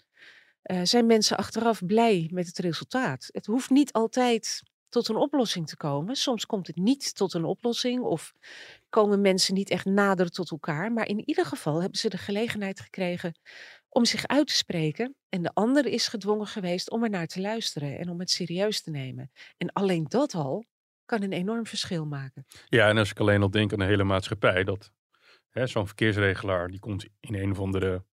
eh, 0.61 0.81
zijn 0.83 1.05
mensen 1.05 1.37
achteraf 1.37 1.85
blij 1.85 2.29
met 2.33 2.47
het 2.47 2.57
resultaat. 2.57 3.29
Het 3.31 3.45
hoeft 3.45 3.69
niet 3.69 3.91
altijd 3.91 4.63
tot 4.89 5.07
een 5.07 5.15
oplossing 5.15 5.67
te 5.67 5.77
komen. 5.77 6.15
Soms 6.15 6.45
komt 6.45 6.67
het 6.67 6.75
niet 6.75 7.15
tot 7.15 7.33
een 7.33 7.45
oplossing 7.45 8.01
of 8.01 8.33
komen 8.89 9.21
mensen 9.21 9.53
niet 9.53 9.69
echt 9.69 9.85
nader 9.85 10.29
tot 10.29 10.51
elkaar. 10.51 10.91
Maar 10.91 11.07
in 11.07 11.27
ieder 11.27 11.45
geval 11.45 11.81
hebben 11.81 11.99
ze 11.99 12.09
de 12.09 12.17
gelegenheid 12.17 12.79
gekregen 12.79 13.33
om 13.93 14.05
zich 14.05 14.27
uit 14.27 14.47
te 14.47 14.53
spreken. 14.55 15.15
En 15.29 15.41
de 15.41 15.51
ander 15.53 15.85
is 15.85 16.07
gedwongen 16.07 16.47
geweest 16.47 16.89
om 16.89 17.03
er 17.03 17.09
naar 17.09 17.27
te 17.27 17.41
luisteren 17.41 17.97
en 17.99 18.09
om 18.09 18.19
het 18.19 18.29
serieus 18.29 18.81
te 18.81 18.89
nemen. 18.89 19.31
En 19.57 19.73
alleen 19.73 20.05
dat 20.07 20.33
al 20.33 20.65
kan 21.05 21.21
een 21.21 21.31
enorm 21.33 21.65
verschil 21.65 22.05
maken. 22.05 22.45
Ja, 22.65 22.89
en 22.89 22.97
als 22.97 23.09
ik 23.11 23.19
alleen 23.19 23.41
al 23.41 23.51
denk 23.51 23.73
aan 23.73 23.79
de 23.79 23.85
hele 23.85 24.03
maatschappij, 24.03 24.63
dat 24.63 24.91
zo'n 25.51 25.85
verkeersregelaar, 25.87 26.67
die 26.67 26.79
komt 26.79 27.05
in 27.19 27.35
een 27.35 27.51
of 27.51 27.59
andere 27.59 28.05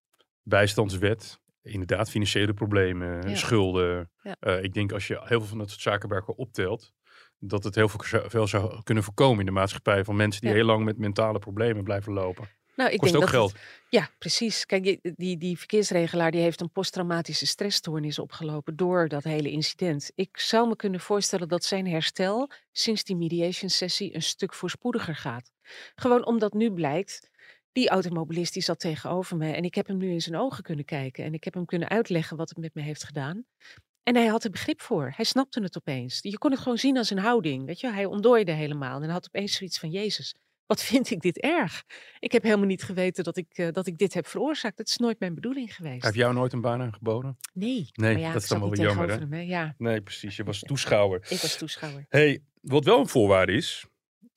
bijstandswet. 0.43 1.39
Inderdaad, 1.61 2.09
financiële 2.09 2.53
problemen, 2.53 3.29
Ja. 3.29 3.35
schulden. 3.35 4.11
Ja. 4.21 4.35
Eh, 4.39 4.63
ik 4.63 4.73
denk 4.73 4.91
als 4.91 5.07
je 5.07 5.13
heel 5.23 5.39
veel 5.39 5.49
van 5.49 5.57
dat 5.57 5.69
soort 5.69 5.81
zaken 5.81 6.09
bij 6.09 6.17
elkaar 6.17 6.35
optelt, 6.35 6.91
dat 7.39 7.63
het 7.63 7.75
heel 7.75 7.89
veel, 7.89 8.03
zou- 8.03 8.29
veel 8.29 8.47
zou 8.47 8.83
kunnen 8.83 9.03
voorkomen 9.03 9.39
in 9.39 9.45
de 9.45 9.51
maatschappij 9.51 10.03
van 10.03 10.15
mensen 10.15 10.41
die 10.41 10.49
Ja. 10.49 10.55
heel 10.55 10.65
lang 10.65 10.83
met 10.85 10.97
mentale 10.97 11.39
problemen 11.39 11.83
blijven 11.83 12.13
lopen. 12.13 12.47
Nou, 12.79 12.91
ik 12.91 12.97
Kost 12.97 13.11
denk 13.11 13.23
ook 13.23 13.31
dat 13.31 13.39
geld. 13.39 13.51
het- 13.53 13.61
ja, 13.89 14.09
precies. 14.17 14.65
Kijk, 14.65 14.99
die, 15.15 15.37
die 15.37 15.57
verkeersregelaar 15.57 16.31
die 16.31 16.41
heeft 16.41 16.61
een 16.61 16.71
posttraumatische 16.71 17.45
stressstoornis 17.45 18.19
opgelopen 18.19 18.75
door 18.75 19.07
dat 19.07 19.23
hele 19.23 19.51
incident. 19.51 20.11
Ik 20.15 20.37
zou 20.39 20.67
me 20.67 20.75
kunnen 20.75 20.99
voorstellen 20.99 21.47
dat 21.47 21.63
zijn 21.63 21.87
herstel 21.87 22.49
sinds 22.71 23.03
die 23.03 23.15
mediation 23.15 23.69
sessie 23.69 24.15
een 24.15 24.21
stuk 24.21 24.53
voorspoediger 24.53 25.15
gaat. 25.15 25.51
Gewoon 25.95 26.25
omdat 26.25 26.53
nu 26.53 26.71
blijkt, 26.71 27.29
die 27.71 27.89
automobilist 27.89 28.53
die 28.53 28.63
zat 28.63 28.79
tegenover 28.79 29.37
me 29.37 29.51
en 29.51 29.63
ik 29.63 29.75
heb 29.75 29.87
hem 29.87 29.97
nu 29.97 30.11
in 30.11 30.21
zijn 30.21 30.35
ogen 30.35 30.63
kunnen 30.63 30.85
kijken 30.85 31.23
en 31.23 31.33
ik 31.33 31.43
heb 31.43 31.53
hem 31.53 31.65
kunnen 31.65 31.89
uitleggen 31.89 32.37
wat 32.37 32.49
het 32.49 32.57
met 32.57 32.73
me 32.73 32.81
heeft 32.81 33.03
gedaan. 33.03 33.45
En 34.03 34.15
hij 34.15 34.25
had 34.27 34.43
er 34.43 34.49
begrip 34.51 34.81
voor. 34.81 35.13
Hij 35.15 35.25
snapte 35.25 35.61
het 35.61 35.77
opeens. 35.77 36.19
Je 36.21 36.37
kon 36.37 36.51
het 36.51 36.59
gewoon 36.59 36.77
zien 36.77 36.97
aan 36.97 37.05
zijn 37.05 37.19
houding. 37.19 37.65
Weet 37.65 37.79
je? 37.79 37.91
Hij 37.91 38.05
ontdooide 38.05 38.51
helemaal 38.51 39.01
en 39.01 39.09
had 39.09 39.25
opeens 39.27 39.55
zoiets 39.55 39.79
van 39.79 39.89
Jezus. 39.89 40.35
Wat 40.69 40.83
vind 40.83 41.09
ik 41.11 41.21
dit 41.21 41.37
erg? 41.39 41.83
Ik 42.19 42.31
heb 42.31 42.43
helemaal 42.43 42.65
niet 42.65 42.83
geweten 42.83 43.23
dat 43.23 43.37
ik, 43.37 43.47
eh, 43.51 43.71
dat 43.71 43.87
ik 43.87 43.97
dit 43.97 44.13
heb 44.13 44.27
veroorzaakt. 44.27 44.77
Het 44.77 44.87
is 44.87 44.97
nooit 44.97 45.19
mijn 45.19 45.35
bedoeling 45.35 45.75
geweest. 45.75 46.03
Heeft 46.03 46.15
jou 46.15 46.33
nooit 46.33 46.53
een 46.53 46.61
baan 46.61 46.81
aangeboden? 46.81 47.37
Nee, 47.53 47.89
Nee, 47.93 48.17
ja, 48.17 48.33
dat 48.33 48.41
is 48.41 48.47
dan 48.47 48.59
wel 48.59 48.69
weer 48.69 48.79
jammer, 48.85 49.07
tegenover 49.07 49.37
hem. 49.37 49.47
Hè? 49.47 49.55
Ja, 49.55 49.75
Nee, 49.77 50.01
precies. 50.01 50.35
Je 50.35 50.43
was 50.51 50.59
toeschouwer. 50.59 51.19
ik 51.29 51.39
was 51.39 51.57
toeschouwer. 51.57 52.05
hey, 52.09 52.43
wat 52.61 52.85
wel 52.85 52.99
een 52.99 53.07
voorwaarde 53.07 53.51
is, 53.51 53.85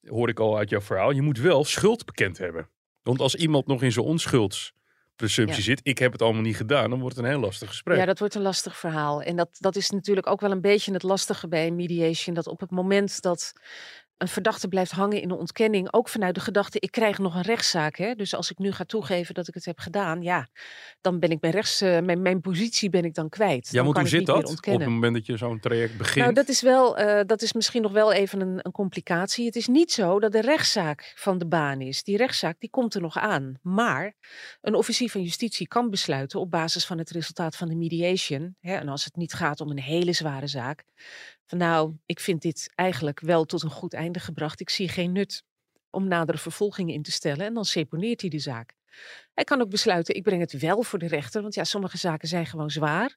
hoor 0.07 0.29
ik 0.29 0.41
al 0.41 0.57
uit 0.59 0.71
jouw 0.71 0.81
verhaal, 0.81 1.11
je 1.11 1.23
moet 1.23 1.39
wel 1.39 1.65
schuld 1.65 2.05
bekend 2.05 2.39
hebben. 2.39 2.69
Want 3.03 3.21
als 3.21 3.35
iemand 3.35 3.67
nog 3.67 3.83
in 3.83 3.93
zijn 3.93 4.07
onschuldspresumptie 4.07 5.57
Ja. 5.59 5.63
zit, 5.63 5.81
ik 5.83 5.99
heb 5.99 6.13
het 6.13 6.23
allemaal 6.23 6.43
niet 6.43 6.57
gedaan, 6.57 6.91
dan 6.91 7.01
wordt 7.01 7.17
het 7.17 7.25
een 7.25 7.31
heel 7.31 7.41
lastig 7.41 7.69
gesprek. 7.69 7.97
Ja, 7.99 8.05
dat 8.05 8.19
wordt 8.19 8.35
een 8.35 8.43
lastig 8.43 8.77
verhaal. 8.79 9.23
En 9.23 9.37
dat, 9.37 9.49
dat 9.59 9.77
is 9.77 9.91
natuurlijk 9.91 10.27
ook 10.27 10.41
wel 10.41 10.51
een 10.51 10.61
beetje 10.61 10.93
het 10.93 11.03
lastige 11.03 11.49
bij 11.49 11.71
mediation. 11.71 12.35
Dat 12.35 12.47
op 12.47 12.61
het 12.61 12.71
moment 12.71 13.23
dat 13.23 13.53
een 14.23 14.29
verdachte 14.29 14.69
blijft 14.69 14.91
hangen 14.91 15.23
in 15.23 15.31
een 15.31 15.39
ontkenning, 15.39 15.93
ook 15.93 16.09
vanuit 16.09 16.35
de 16.35 16.41
gedachte, 16.41 16.81
ik 16.81 16.91
krijg 16.91 17.19
nog 17.19 17.35
een 17.35 17.43
rechtszaak. 17.43 17.97
Hè? 17.97 18.15
Dus 18.15 18.35
als 18.35 18.51
ik 18.51 18.59
nu 18.59 18.73
ga 18.73 18.85
toegeven 18.85 19.35
dat 19.35 19.49
ik 19.49 19.55
het 19.55 19.65
heb 19.65 19.79
gedaan, 19.79 20.23
ja, 20.23 20.49
dan 21.01 21.19
ben 21.19 21.31
ik 21.31 21.41
mijn 21.41 21.53
rechts, 21.53 21.81
eh, 21.81 22.01
mijn, 22.01 22.23
mijn 22.23 22.41
positie 22.41 22.91
ben 22.91 23.05
ik 23.05 23.15
dan 23.15 23.29
kwijt. 23.29 23.69
ja, 23.71 23.83
want 23.83 23.93
kan 23.93 24.03
hoe 24.03 24.11
zit 24.11 24.27
dat 24.27 24.51
op 24.51 24.65
het 24.65 24.87
moment 24.87 25.15
dat 25.15 25.27
je 25.27 25.37
zo'n 25.37 25.61
traject 25.61 25.97
begint? 25.99 26.25
Nou, 26.25 26.35
dat 26.35 26.49
is, 26.49 26.61
wel, 26.61 26.97
eh, 26.97 27.21
dat 27.27 27.43
is 27.43 27.53
misschien 27.53 27.83
nog 27.83 27.93
wel 27.93 28.13
even 28.13 28.41
een, 28.41 28.59
een 28.63 28.73
complicatie. 28.73 29.47
Het 29.47 29.57
is 29.57 29.67
niet 29.67 29.93
zo 29.93 30.21
dat 30.21 30.33
de 30.33 30.41
rechtszaak 30.41 31.13
van 31.17 31.39
de 31.39 31.47
baan 31.47 31.81
is. 31.81 32.03
Die 32.03 32.17
rechtszaak 32.17 32.57
die 32.59 32.71
komt 32.71 32.95
er 32.95 33.01
nog 33.01 33.19
aan. 33.19 33.59
Maar 33.63 34.15
een 34.61 34.75
officier 34.75 35.11
van 35.11 35.23
justitie 35.23 35.69
kan 35.69 35.91
besluiten 35.91 36.41
op 36.41 36.51
basis 36.51 36.87
van 36.87 36.99
het 36.99 37.11
resultaat 37.11 37.57
van 37.57 37.69
de 37.69 37.77
mediation. 37.77 38.57
Hè, 38.61 38.75
en 38.75 38.89
als 38.89 39.05
het 39.05 39.17
niet 39.17 39.33
gaat 39.33 39.61
om 39.61 39.71
een 39.71 39.81
hele 39.81 40.13
zware 40.13 40.47
zaak. 40.47 40.85
Nou, 41.57 41.97
ik 42.07 42.21
vind 42.21 42.43
dit 42.43 42.73
eigenlijk 42.75 43.21
wel 43.21 43.45
tot 43.45 43.63
een 43.63 43.71
goed 43.71 43.95
einde 43.95 44.21
gebracht. 44.21 44.61
Ik 44.61 44.71
zie 44.71 44.89
geen 44.89 45.13
nut 45.13 45.45
om 45.91 46.09
nadere 46.09 46.39
vervolging 46.39 46.93
in 46.93 47.03
te 47.03 47.13
stellen. 47.13 47.47
En 47.47 47.55
dan 47.55 47.65
seponeert 47.65 48.21
hij 48.21 48.31
de 48.31 48.39
zaak. 48.39 48.77
Hij 49.35 49.45
kan 49.45 49.61
ook 49.61 49.71
besluiten, 49.71 50.15
ik 50.15 50.23
breng 50.23 50.41
het 50.41 50.59
wel 50.59 50.83
voor 50.83 50.99
de 50.99 51.07
rechter. 51.07 51.43
Want 51.43 51.55
ja, 51.55 51.65
sommige 51.65 51.99
zaken 51.99 52.29
zijn 52.29 52.47
gewoon 52.47 52.71
zwaar. 52.71 53.17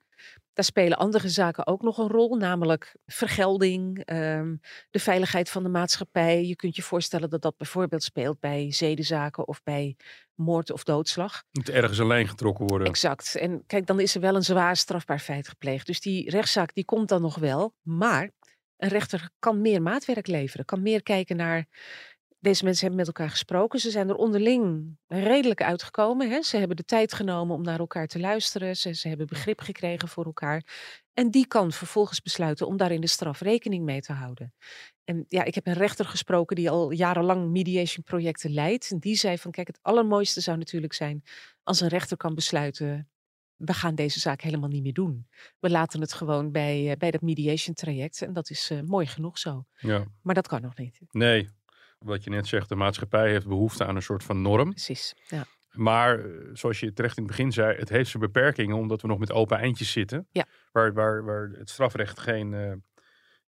Daar 0.54 0.66
spelen 0.66 0.98
andere 0.98 1.30
zaken 1.30 1.68
ook 1.68 1.82
nog 1.82 1.98
een 1.98 2.08
rol, 2.08 2.36
namelijk 2.36 2.96
vergelding, 3.06 4.06
ehm, 4.06 4.56
de 4.90 5.00
veiligheid 5.00 5.50
van 5.50 5.64
de 5.64 5.70
maatschappij. 5.70 6.46
Je 6.46 6.56
kunt 6.56 6.76
je 6.76 6.82
voorstellen 6.82 7.30
dat 7.30 7.42
dat 7.42 7.58
bijvoorbeeld 7.58 8.04
speelt 8.04 8.40
bij 8.40 8.72
zedenzaken 8.72 9.48
of 9.48 9.64
bij 9.64 9.96
moord 10.36 10.72
of 10.72 10.84
doodslag. 10.84 11.44
Moet 11.52 11.70
ergens 11.70 11.98
een 11.98 12.08
lijn 12.08 12.28
getrokken 12.28 12.68
worden. 12.68 12.88
Exact. 12.88 13.36
En 13.36 13.64
kijk, 13.68 13.86
dan 13.86 14.00
is 14.00 14.16
er 14.16 14.22
wel 14.22 14.36
een 14.36 14.44
zwaar 14.44 14.76
strafbaar 14.76 15.20
feit 15.20 15.48
gepleegd. 15.48 15.86
Dus 15.86 16.00
die 16.00 16.30
rechtszaak 16.30 16.74
die 16.74 16.86
komt 16.86 17.10
dan 17.10 17.22
nog 17.22 17.36
wel. 17.36 17.74
Maar 17.82 18.32
een 18.78 18.90
rechter 18.90 19.30
kan 19.40 19.62
meer 19.62 19.82
maatwerk 19.82 20.28
leveren, 20.28 20.66
kan 20.66 20.82
meer 20.82 21.04
kijken 21.04 21.36
naar 21.36 21.66
deze 22.46 22.64
mensen 22.64 22.88
hebben 22.88 23.06
met 23.06 23.16
elkaar 23.16 23.30
gesproken. 23.30 23.80
Ze 23.80 23.90
zijn 23.90 24.10
er 24.10 24.16
onderling 24.16 24.96
redelijk 25.08 25.62
uitgekomen. 25.62 26.30
Hè? 26.30 26.42
Ze 26.42 26.58
hebben 26.58 26.78
de 26.78 26.86
tijd 26.86 27.14
genomen 27.14 27.56
om 27.56 27.62
naar 27.62 27.80
elkaar 27.80 28.08
te 28.08 28.20
luisteren. 28.20 28.76
Ze, 28.76 28.94
ze 28.94 29.08
hebben 29.08 29.28
begrip 29.28 29.60
gekregen 29.62 30.08
voor 30.08 30.26
elkaar. 30.26 30.64
En 31.14 31.32
die 31.32 31.48
kan 31.48 31.72
vervolgens 31.72 32.22
besluiten 32.22 32.68
om 32.68 32.78
daar 32.78 32.92
in 32.92 33.02
de 33.02 33.08
straf 33.08 33.40
rekening 33.40 33.86
mee 33.86 34.02
te 34.02 34.14
houden. 34.14 34.54
En 35.04 35.26
ja, 35.28 35.44
ik 35.44 35.56
heb 35.56 35.68
een 35.68 35.74
rechter 35.74 36.06
gesproken 36.06 36.56
die 36.56 36.70
al 36.70 36.92
jarenlang 36.92 37.50
mediation 37.50 38.04
projecten 38.04 38.52
leidt. 38.52 38.92
En 38.92 39.00
die 39.00 39.16
zei 39.16 39.38
van 39.38 39.52
kijk, 39.52 39.68
het 39.68 39.80
allermooiste 39.82 40.42
zou 40.42 40.58
natuurlijk 40.58 40.94
zijn 40.94 41.24
als 41.64 41.82
een 41.82 41.88
rechter 41.88 42.18
kan 42.18 42.36
besluiten. 42.36 43.10
We 43.56 43.74
gaan 43.74 43.96
deze 43.96 44.20
zaak 44.20 44.42
helemaal 44.42 44.70
niet 44.70 44.84
meer 44.84 44.94
doen. 44.94 45.28
We 45.60 45.70
laten 45.70 46.02
het 46.02 46.14
gewoon 46.14 46.52
bij, 46.52 46.90
uh, 46.90 46.92
bij 46.98 47.12
dat 47.12 47.22
mediation 47.22 47.76
traject. 47.76 48.22
En 48.22 48.34
dat 48.34 48.50
is 48.50 48.72
uh, 48.72 48.82
mooi 48.82 49.06
genoeg 49.06 49.38
zo. 49.38 49.66
Ja. 49.78 50.06
Maar 50.22 50.36
dat 50.36 50.48
kan 50.48 50.62
nog 50.62 50.78
niet. 50.78 51.00
Nee, 51.12 51.50
wat 52.00 52.24
je 52.24 52.30
net 52.30 52.48
zegt, 52.48 52.70
de 52.70 52.76
maatschappij 52.76 53.30
heeft 53.30 53.48
behoefte 53.48 53.86
aan 53.86 53.96
een 53.96 54.02
soort 54.02 54.24
van 54.24 54.42
norm. 54.42 54.70
Precies, 54.70 55.14
ja. 55.28 55.46
Maar 55.72 56.20
eh, 56.20 56.32
zoals 56.54 56.80
je 56.80 56.94
terecht 56.94 57.18
in 57.18 57.24
het 57.24 57.32
begin 57.32 57.52
zei, 57.52 57.78
het 57.78 57.90
heeft 57.90 58.10
zijn 58.10 58.24
beperkingen 58.24 58.76
omdat 58.78 59.02
we 59.02 59.08
nog 59.08 59.20
met 59.20 59.32
open 59.32 59.58
eindjes 59.58 59.92
zitten. 59.92 60.28
Ja. 60.32 60.46
Waar, 60.72 60.94
waar, 60.94 61.24
waar 61.26 61.50
het 61.58 61.70
strafrecht 61.70 62.20
geen, 62.20 62.52
uh, 62.52 62.72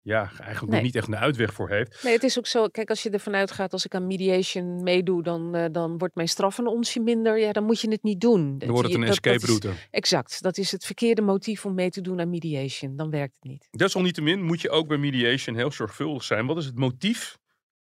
ja, 0.02 0.18
eigenlijk 0.38 0.60
Nee. 0.60 0.70
nog 0.70 0.82
niet 0.82 0.96
echt 0.96 1.06
een 1.08 1.16
uitweg 1.16 1.52
voor 1.54 1.68
heeft. 1.68 2.00
Nee, 2.02 2.12
het 2.12 2.22
is 2.22 2.38
ook 2.38 2.46
zo. 2.46 2.66
Kijk, 2.68 2.88
als 2.90 3.02
je 3.02 3.10
ervan 3.10 3.34
uitgaat, 3.34 3.72
als 3.72 3.84
ik 3.84 3.94
aan 3.94 4.06
mediation 4.06 4.82
meedoe, 4.82 5.22
dan, 5.22 5.54
eh, 5.54 5.64
dan 5.72 5.98
wordt 5.98 6.14
mijn 6.14 6.28
straf 6.28 6.58
een 6.58 6.66
onsje 6.66 7.00
minder. 7.00 7.38
Ja, 7.38 7.52
dan 7.52 7.64
moet 7.64 7.80
je 7.80 7.90
het 7.90 8.02
niet 8.02 8.20
doen. 8.20 8.58
Dan 8.58 8.68
wordt 8.70 8.86
het 8.88 8.94
een 8.96 9.06
Dat- 9.06 9.08
dat 9.22 9.24
escape 9.32 9.52
is- 9.52 9.60
route. 9.62 9.80
Exact. 9.90 10.42
Dat 10.42 10.58
is 10.58 10.72
het 10.72 10.84
verkeerde 10.84 11.22
motief 11.22 11.64
om 11.66 11.74
mee 11.74 11.90
te 11.90 12.00
doen 12.00 12.20
aan 12.20 12.30
mediation. 12.30 12.96
Dan 12.96 13.10
werkt 13.10 13.34
het 13.34 13.44
niet. 13.44 13.68
Desalniettemin 13.70 14.42
moet 14.42 14.60
je 14.60 14.70
ook 14.70 14.88
bij 14.88 14.96
mediation 14.98 15.56
heel 15.56 15.72
zorgvuldig 15.72 16.22
zijn. 16.22 16.46
Wat 16.46 16.56
is 16.56 16.64
het 16.64 16.76
motief 16.78 17.38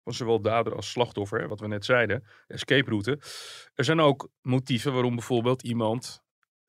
van 0.05 0.13
zowel 0.13 0.41
dader 0.41 0.75
als 0.75 0.89
slachtoffer? 0.91 1.39
hè, 1.41 1.47
Wat 1.47 1.59
we 1.59 1.67
net 1.67 1.85
zeiden, 1.85 2.23
escape 2.47 2.89
route. 2.89 3.19
Er 3.73 3.83
zijn 3.83 3.99
ook 3.99 4.29
motieven 4.41 4.93
waarom 4.93 5.15
bijvoorbeeld 5.15 5.63
iemand 5.63 6.23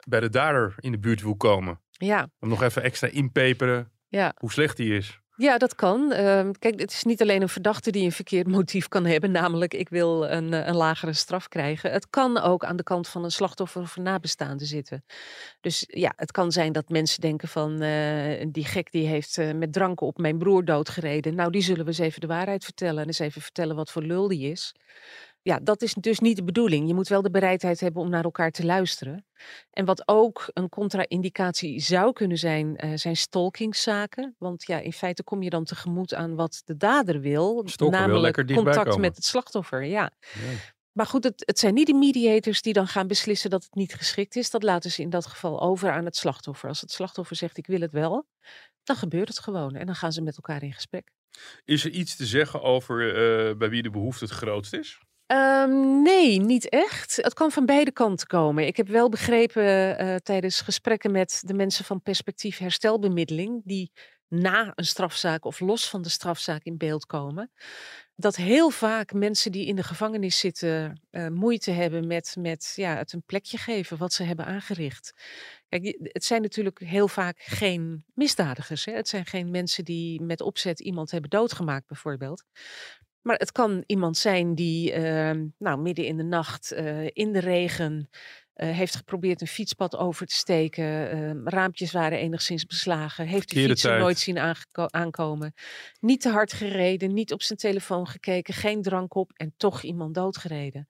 bij 0.09 0.21
de 0.21 0.29
dader 0.29 0.75
in 0.79 0.93
de 0.93 0.99
buurt 0.99 1.23
wil 1.23 1.37
komen. 1.37 1.81
Ja, 1.91 2.29
Om 2.39 2.49
nog 2.49 2.63
even 2.63 2.83
extra 2.83 3.09
inpeperen 3.09 3.93
ja. 4.09 4.35
hoe 4.39 4.53
slecht 4.53 4.79
hij 4.79 4.87
is. 4.87 5.21
Ja 5.37 5.59
dat 5.59 5.75
kan. 5.75 6.13
Ehm, 6.13 6.53
kijk, 6.59 6.81
het 6.81 6.93
is 6.93 7.03
niet 7.03 7.23
alleen 7.23 7.43
een 7.43 7.49
verdachte 7.49 7.91
die 7.91 8.05
een 8.05 8.13
verkeerd 8.13 8.47
motief 8.47 8.89
kan 8.89 9.05
hebben. 9.05 9.31
Namelijk, 9.31 9.75
ik 9.75 9.89
wil 9.89 10.29
een, 10.31 10.53
eh, 10.53 10.67
een 10.67 10.77
lagere 10.77 11.13
straf 11.13 11.49
krijgen. 11.49 11.93
Het 11.93 12.11
kan 12.11 12.39
ook 12.39 12.65
aan 12.65 12.77
de 12.77 12.83
kant 12.83 13.09
van 13.09 13.25
een 13.25 13.31
slachtoffer 13.31 13.81
of 13.83 13.97
een 13.97 14.03
nabestaande 14.03 14.65
zitten. 14.65 15.05
Dus 15.61 15.85
ja, 15.87 16.13
het 16.17 16.31
kan 16.33 16.53
zijn 16.53 16.73
dat 16.73 16.89
mensen 16.89 17.21
denken 17.21 17.49
van... 17.49 17.81
eh, 17.81 18.47
die 18.49 18.65
gek 18.65 18.91
die 18.93 19.07
heeft 19.07 19.39
eh, 19.39 19.53
met 19.53 19.73
dranken 19.73 20.07
op 20.07 20.19
mijn 20.19 20.39
broer 20.39 20.65
doodgereden. 20.65 21.35
Nou, 21.35 21.51
die 21.51 21.63
zullen 21.63 21.83
we 21.85 21.91
eens 21.91 21.99
even 21.99 22.21
de 22.21 22.27
waarheid 22.27 22.65
vertellen. 22.65 23.01
En 23.01 23.07
eens 23.07 23.19
even 23.19 23.43
vertellen 23.43 23.77
wat 23.77 23.91
voor 23.91 24.03
lul 24.03 24.29
die 24.29 24.51
is. 24.51 24.75
Ja, 25.47 25.59
dat 25.63 25.83
is 25.83 25.95
dus 25.95 26.19
niet 26.19 26.37
de 26.37 26.45
bedoeling. 26.45 26.89
Je 26.89 26.95
moet 26.95 27.09
wel 27.09 27.23
de 27.23 27.31
bereidheid 27.31 27.81
hebben 27.81 28.03
om 28.03 28.09
naar 28.11 28.25
elkaar 28.25 28.51
te 28.51 28.65
luisteren. 28.65 29.27
En 29.71 29.85
wat 29.85 30.09
ook 30.09 30.51
een 30.53 30.69
contra-indicatie 30.69 31.81
zou 31.81 32.13
kunnen 32.13 32.39
zijn, 32.39 32.77
eh, 32.77 32.91
zijn 32.95 33.17
stalkingszaken. 33.17 34.35
Want 34.39 34.67
ja, 34.67 34.79
in 34.79 34.93
feite 34.93 35.23
kom 35.23 35.43
je 35.43 35.51
dan 35.51 35.65
tegemoet 35.65 36.15
aan 36.15 36.35
wat 36.35 36.63
de 36.65 36.77
dader 36.77 37.21
wil. 37.21 37.67
Namelijk 37.77 38.55
contact 38.55 38.97
met 38.99 39.17
het 39.17 39.25
slachtoffer. 39.25 39.85
Ja. 39.85 40.13
Ja. 40.21 40.57
Maar 40.93 41.07
goed, 41.07 41.25
het, 41.25 41.43
het 41.47 41.59
zijn 41.59 41.75
niet 41.75 41.87
de 41.87 41.95
mediators 41.95 42.63
die 42.63 42.73
dan 42.73 42.87
gaan 42.87 43.07
beslissen 43.07 43.51
dat 43.51 43.65
het 43.65 43.75
niet 43.75 43.95
geschikt 43.95 44.37
is. 44.37 44.51
Dat 44.51 44.63
laten 44.63 44.91
ze 44.91 45.03
in 45.03 45.11
dat 45.11 45.27
geval 45.27 45.61
over 45.61 45.91
aan 45.91 46.05
het 46.05 46.17
slachtoffer. 46.17 46.69
Als 46.69 46.81
het 46.81 46.93
slachtoffer 46.93 47.37
zegt 47.37 47.57
ik 47.57 47.67
wil 47.67 47.81
het 47.81 47.93
wel, 47.93 48.27
dan 48.83 48.97
gebeurt 48.97 49.29
het 49.29 49.39
gewoon. 49.39 49.75
En 49.75 49.87
dan 49.87 49.95
gaan 49.95 50.13
ze 50.13 50.23
met 50.23 50.37
elkaar 50.37 50.63
in 50.63 50.73
gesprek. 50.73 51.11
Is 51.65 51.85
er 51.85 51.91
iets 51.91 52.17
te 52.17 52.27
zeggen 52.27 52.63
over 52.63 53.09
eh, 53.09 53.57
bij 53.57 53.69
wie 53.69 53.83
de 53.83 53.91
behoefte 53.91 54.25
het 54.25 54.33
grootst 54.33 54.73
is? 54.73 54.99
Ehm, 55.27 56.03
nee, 56.03 56.41
niet 56.41 56.69
echt. 56.69 57.17
Het 57.17 57.35
kan 57.35 57.51
van 57.51 57.67
beide 57.67 57.93
kanten 57.93 58.27
komen. 58.27 58.67
Ik 58.67 58.77
heb 58.77 58.89
wel 58.89 59.09
begrepen 59.09 59.99
eh, 59.99 60.15
tijdens 60.17 60.61
gesprekken 60.61 61.11
met 61.11 61.43
de 61.45 61.55
mensen 61.55 61.85
van 61.85 62.03
perspectief 62.03 62.59
herstelbemiddeling, 62.59 63.63
die 63.65 63.93
na 64.29 64.73
een 64.75 64.85
strafzaak 64.85 65.45
of 65.45 65.61
los 65.61 65.89
van 65.89 66.03
de 66.03 66.09
strafzaak 66.09 66.63
in 66.63 66.77
beeld 66.77 67.07
komen, 67.07 67.51
dat 68.15 68.37
heel 68.37 68.71
vaak 68.71 69.13
mensen 69.13 69.53
die 69.53 69.67
in 69.67 69.77
de 69.77 69.83
gevangenis 69.83 70.39
zitten 70.39 71.01
eh, 71.11 71.29
moeite 71.29 71.71
hebben 71.71 72.07
met, 72.07 72.37
met 72.39 72.73
ja, 72.77 72.97
het 72.97 73.13
een 73.13 73.23
plekje 73.27 73.59
geven 73.59 73.97
wat 73.97 74.13
ze 74.13 74.23
hebben 74.23 74.47
aangericht. 74.47 75.13
Kijk, 75.69 75.99
het 76.03 76.25
zijn 76.25 76.43
natuurlijk 76.43 76.79
heel 76.79 77.09
vaak 77.09 77.39
geen 77.39 78.05
misdadigers. 78.15 78.85
Hè? 78.85 78.93
Het 78.93 79.09
zijn 79.09 79.27
geen 79.27 79.51
mensen 79.51 79.85
die 79.85 80.23
met 80.23 80.41
opzet 80.41 80.81
iemand 80.81 81.11
hebben 81.11 81.31
doodgemaakt, 81.31 81.87
bijvoorbeeld. 81.87 82.45
Maar 83.27 83.37
het 83.37 83.53
kan 83.53 83.83
iemand 83.87 84.17
zijn 84.17 84.55
die 84.55 84.93
ehm, 84.93 85.47
nou, 85.59 85.81
midden 85.81 86.05
in 86.07 86.17
de 86.17 86.23
nacht 86.23 86.73
eh, 86.73 87.07
in 87.07 87.33
de 87.33 87.39
regen 87.39 88.09
eh, 88.57 88.71
heeft 88.71 88.97
geprobeerd 88.97 89.41
een 89.41 89.47
fietspad 89.47 89.97
over 89.97 90.27
te 90.27 90.35
steken. 90.35 91.11
ehm, 91.11 91.49
raampjes 91.49 91.93
waren 91.93 92.19
enigszins 92.19 92.67
beslagen. 92.67 93.27
Heeft 93.27 93.55
de 93.55 93.75
tijd. 93.75 94.01
nooit 94.01 94.19
zien 94.19 94.39
aankomen. 94.91 95.55
Niet 96.01 96.21
te 96.21 96.29
hard 96.29 96.53
gereden, 96.53 97.15
niet 97.15 97.33
op 97.33 97.43
zijn 97.43 97.59
telefoon 97.59 98.07
gekeken, 98.07 98.55
geen 98.55 98.83
drank 98.83 99.15
op 99.15 99.33
en 99.35 99.55
toch 99.57 99.83
iemand 99.83 100.15
doodgereden. 100.15 100.89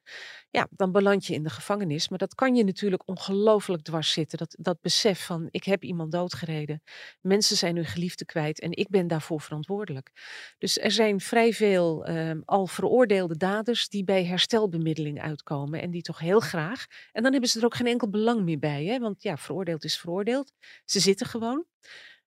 Ja, 0.51 0.67
dan 0.71 0.93
beland 0.93 1.27
je 1.27 1.35
in 1.35 1.43
de 1.43 1.51
gevangenis. 1.51 2.09
Maar 2.09 2.19
dat 2.19 2.35
kan 2.35 2.55
je 2.55 2.65
natuurlijk 2.65 3.03
ongelooflijk 3.09 3.83
dwars 3.83 4.13
zitten. 4.13 4.39
Dat, 4.39 4.57
dat 4.59 4.81
besef 4.81 5.25
van 5.25 5.49
ik 5.51 5.65
heb 5.65 5.85
iemand 5.85 6.13
doodgereden. 6.13 6.83
Mensen 7.21 7.57
zijn 7.57 7.77
hun 7.77 7.85
geliefde 7.85 8.25
kwijt 8.25 8.61
en 8.61 8.71
ik 8.73 8.89
ben 8.89 9.07
daarvoor 9.07 9.41
verantwoordelijk. 9.41 10.11
Dus 10.59 10.79
er 10.79 10.91
zijn 10.91 11.21
vrij 11.21 11.53
veel 11.53 12.05
ehm, 12.05 12.41
al 12.45 12.67
veroordeelde 12.67 13.37
daders 13.37 13.89
die 13.89 14.05
bij 14.05 14.25
herstelbemiddeling 14.25 15.21
uitkomen. 15.21 15.81
En 15.81 15.91
die 15.91 16.03
toch 16.03 16.19
heel 16.19 16.41
graag. 16.41 16.87
En 17.13 17.23
dan 17.23 17.33
hebben 17.33 17.51
ze 17.51 17.56
er 17.57 17.65
ook 17.65 17.75
geen 17.75 17.87
enkel 17.87 18.09
belang 18.11 18.43
meer 18.43 18.59
bij. 18.59 18.85
Hè? 18.85 18.99
Want 18.99 19.23
ja, 19.23 19.37
veroordeeld 19.37 19.85
is 19.85 19.99
veroordeeld. 19.99 20.53
Ze 20.85 21.01
zitten 21.01 21.27
gewoon. 21.27 21.67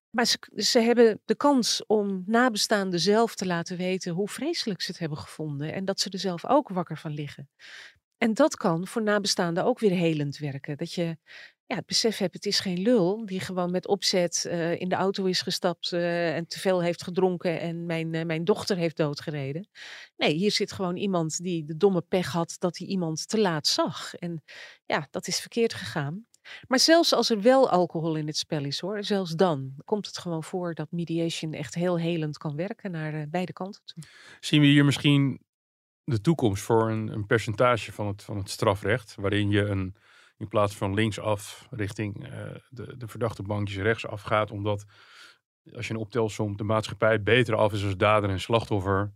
Maar 0.09 0.25
ze, 0.25 0.37
ze 0.55 0.79
hebben 0.79 1.21
de 1.25 1.35
kans 1.35 1.85
om 1.85 2.23
nabestaanden 2.25 2.99
zelf 2.99 3.35
te 3.35 3.45
laten 3.45 3.77
weten 3.77 4.13
hoe 4.13 4.29
vreselijk 4.29 4.81
ze 4.81 4.91
het 4.91 4.99
hebben 4.99 5.17
gevonden. 5.17 5.73
En 5.73 5.85
dat 5.85 5.99
ze 5.99 6.09
er 6.09 6.19
zelf 6.19 6.45
ook 6.45 6.69
wakker 6.69 6.97
van 6.97 7.11
liggen. 7.11 7.49
En 8.17 8.33
dat 8.33 8.55
kan 8.55 8.87
voor 8.87 9.03
nabestaanden 9.03 9.63
ook 9.63 9.79
weer 9.79 9.91
helend 9.91 10.37
werken. 10.37 10.77
Dat 10.77 10.93
je 10.93 11.17
ja, 11.69 11.75
het 11.75 11.85
besef 11.85 12.17
hebt, 12.17 12.33
het 12.33 12.45
is 12.45 12.59
geen 12.59 12.81
lul 12.81 13.25
die 13.25 13.39
gewoon 13.39 13.71
met 13.71 13.87
opzet 13.87 14.45
eh, 14.45 14.79
in 14.79 14.89
de 14.89 14.95
auto 14.95 15.25
is 15.25 15.41
gestapt 15.41 15.91
eh, 15.93 16.35
en 16.35 16.47
te 16.47 16.59
veel 16.59 16.81
heeft 16.81 17.03
gedronken 17.03 17.59
en 17.59 17.85
mijn, 17.85 18.13
eh, 18.13 18.25
mijn 18.25 18.43
dochter 18.43 18.77
heeft 18.77 18.97
doodgereden. 18.97 19.67
Nee, 20.17 20.33
hier 20.33 20.51
zit 20.51 20.71
gewoon 20.71 20.95
iemand 20.95 21.37
die 21.37 21.65
de 21.65 21.77
domme 21.77 22.01
pech 22.01 22.31
had 22.31 22.55
dat 22.59 22.77
hij 22.77 22.87
iemand 22.87 23.27
te 23.27 23.39
laat 23.39 23.67
zag. 23.67 24.13
En 24.13 24.43
ja, 24.85 25.07
dat 25.11 25.27
is 25.27 25.39
verkeerd 25.39 25.73
gegaan. 25.73 26.25
Maar 26.67 26.79
zelfs 26.79 27.13
als 27.13 27.29
er 27.29 27.41
wel 27.41 27.69
alcohol 27.69 28.15
in 28.15 28.27
het 28.27 28.37
spel 28.37 28.63
is 28.63 28.79
hoor, 28.79 29.03
zelfs 29.03 29.31
dan 29.31 29.73
komt 29.85 30.05
het 30.05 30.17
gewoon 30.17 30.43
voor 30.43 30.73
dat 30.73 30.91
mediation 30.91 31.53
echt 31.53 31.75
heel 31.75 31.99
helend 31.99 32.37
kan 32.37 32.55
werken 32.55 32.91
naar 32.91 33.29
beide 33.29 33.53
kanten 33.53 33.81
toe. 33.85 34.03
Zien 34.39 34.61
we 34.61 34.67
hier 34.67 34.85
misschien 34.85 35.41
de 36.03 36.21
toekomst 36.21 36.63
voor 36.63 36.89
een, 36.89 37.07
een 37.07 37.25
percentage 37.25 37.91
van 37.91 38.07
het, 38.07 38.23
van 38.23 38.37
het 38.37 38.49
strafrecht, 38.49 39.15
waarin 39.15 39.49
je 39.49 39.61
een, 39.61 39.95
in 40.39 40.47
plaats 40.47 40.75
van 40.75 40.93
linksaf 40.93 41.67
richting 41.69 42.27
eh, 42.27 42.31
de, 42.69 42.97
de 42.97 43.07
verdachte 43.07 43.43
bankjes 43.43 43.83
rechtsaf 43.83 44.21
gaat, 44.21 44.51
omdat 44.51 44.85
als 45.73 45.87
je 45.87 45.93
een 45.93 45.99
optelsom 45.99 46.57
de 46.57 46.63
maatschappij 46.63 47.23
beter 47.23 47.55
af 47.55 47.73
is 47.73 47.83
als 47.83 47.97
dader 47.97 48.29
en 48.29 48.39
slachtoffer 48.39 49.13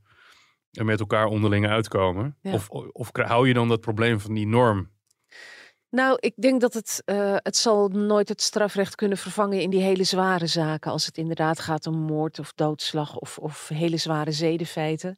en 0.72 0.86
met 0.86 1.00
elkaar 1.00 1.26
onderling 1.26 1.68
uitkomen? 1.68 2.38
Ja. 2.42 2.54
Of, 2.54 2.70
of 2.70 3.10
hou 3.12 3.48
je 3.48 3.54
dan 3.54 3.68
dat 3.68 3.82
probleem 3.82 4.20
van 4.20 4.34
die 4.34 4.48
norm? 4.48 4.92
Nou, 5.90 6.18
ik 6.20 6.34
denk 6.36 6.62
dat 6.62 6.74
het, 6.74 7.02
eh, 7.06 7.36
het 7.38 7.56
zal 7.58 7.88
nooit 7.88 8.30
het 8.30 8.42
strafrecht 8.42 8.96
kunnen 8.96 9.18
vervangen 9.18 9.62
in 9.62 9.70
die 9.70 9.82
hele 9.82 10.04
zware 10.04 10.48
zaken. 10.48 10.92
Als 10.92 11.06
het 11.06 11.18
inderdaad 11.18 11.60
gaat 11.60 11.88
om 11.88 11.96
moord 11.96 12.40
of 12.40 12.54
doodslag 12.54 13.16
of, 13.16 13.38
of 13.38 13.68
hele 13.68 13.98
zware 13.98 14.32
zedenfeiten. 14.32 15.18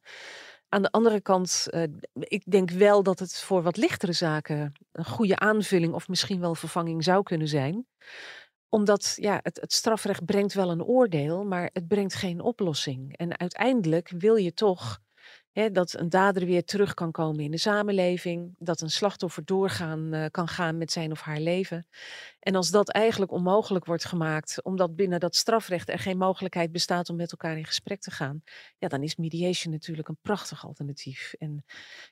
Aan 0.75 0.81
de 0.81 0.91
andere 0.91 1.21
kant, 1.21 1.67
eh, 1.69 1.83
ik 2.13 2.43
denk 2.51 2.69
wel 2.69 3.03
dat 3.03 3.19
het 3.19 3.39
voor 3.39 3.61
wat 3.61 3.77
lichtere 3.77 4.13
zaken 4.13 4.73
een 4.91 5.05
goede 5.05 5.37
aanvulling 5.37 5.93
of 5.93 6.07
misschien 6.07 6.39
wel 6.39 6.55
vervanging 6.55 7.03
zou 7.03 7.23
kunnen 7.23 7.47
zijn. 7.47 7.87
Omdat 8.69 9.13
ja, 9.19 9.39
het, 9.41 9.61
het 9.61 9.73
strafrecht 9.73 10.25
brengt 10.25 10.53
wel 10.53 10.71
een 10.71 10.83
oordeel, 10.83 11.43
maar 11.43 11.69
het 11.73 11.87
brengt 11.87 12.13
geen 12.13 12.41
oplossing. 12.41 13.17
En 13.17 13.39
uiteindelijk 13.39 14.09
wil 14.17 14.35
je 14.35 14.53
toch 14.53 14.99
Dat 15.71 15.93
een 15.99 16.09
dader 16.09 16.45
weer 16.45 16.63
terug 16.63 16.93
kan 16.93 17.11
komen 17.11 17.43
in 17.43 17.51
de 17.51 17.57
samenleving. 17.57 18.55
Dat 18.57 18.81
een 18.81 18.89
slachtoffer 18.89 19.45
doorgaan 19.45 20.13
eh, 20.13 20.25
kan 20.31 20.47
gaan 20.47 20.77
met 20.77 20.91
zijn 20.91 21.11
of 21.11 21.21
haar 21.21 21.39
leven. 21.39 21.87
En 22.39 22.55
als 22.55 22.69
dat 22.71 22.89
eigenlijk 22.89 23.31
onmogelijk 23.31 23.85
wordt 23.85 24.05
gemaakt, 24.05 24.63
omdat 24.63 24.95
binnen 24.95 25.19
dat 25.19 25.35
strafrecht 25.35 25.89
er 25.89 25.99
geen 25.99 26.17
mogelijkheid 26.17 26.71
bestaat 26.71 27.09
om 27.09 27.15
met 27.15 27.31
elkaar 27.31 27.57
in 27.57 27.65
gesprek 27.65 28.01
te 28.01 28.11
gaan, 28.11 28.43
ja, 28.77 28.87
dan 28.87 29.03
is 29.03 29.15
mediation 29.15 29.73
natuurlijk 29.73 30.07
een 30.07 30.17
prachtig 30.21 30.65
alternatief. 30.65 31.33
En 31.37 31.65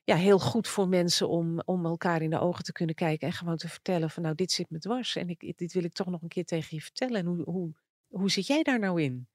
ja, 0.04 0.16
heel 0.16 0.40
goed 0.40 0.68
voor 0.68 0.88
mensen 0.88 1.30
om, 1.30 1.62
om 1.66 1.86
elkaar 1.86 2.22
in 2.22 2.30
de 2.30 2.40
ogen 2.40 2.64
te 2.64 2.72
kunnen 2.72 2.96
kijken 2.96 3.28
en 3.28 3.34
gewoon 3.34 3.58
te 3.58 3.70
vertellen 3.70 4.10
van 4.10 4.24
nou, 4.24 4.36
dit 4.36 4.52
zit 4.52 4.70
me 4.70 4.80
dwars 4.80 5.16
en 5.16 5.30
ik, 5.30 5.58
dit 5.58 5.74
wil 5.74 5.84
ik 5.84 5.94
toch 5.94 6.08
nog 6.08 6.22
een 6.22 6.28
keer 6.28 6.46
tegen 6.46 6.76
je 6.76 6.82
vertellen. 6.82 7.16
En 7.16 7.26
hoe, 7.26 7.44
hoe, 7.44 7.74
hoe 8.08 8.32
zit 8.32 8.48
jij 8.48 8.64
daar 8.64 8.80
nou 8.80 9.02
in? 9.02 9.28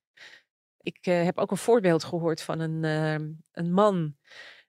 Ik 0.88 1.06
eh, 1.06 1.24
heb 1.24 1.38
ook 1.38 1.50
een 1.50 1.56
voorbeeld 1.56 2.04
gehoord 2.04 2.42
van 2.42 2.60
een, 2.60 2.84
ehm, 2.84 3.30
een 3.52 3.72
man, 3.72 4.16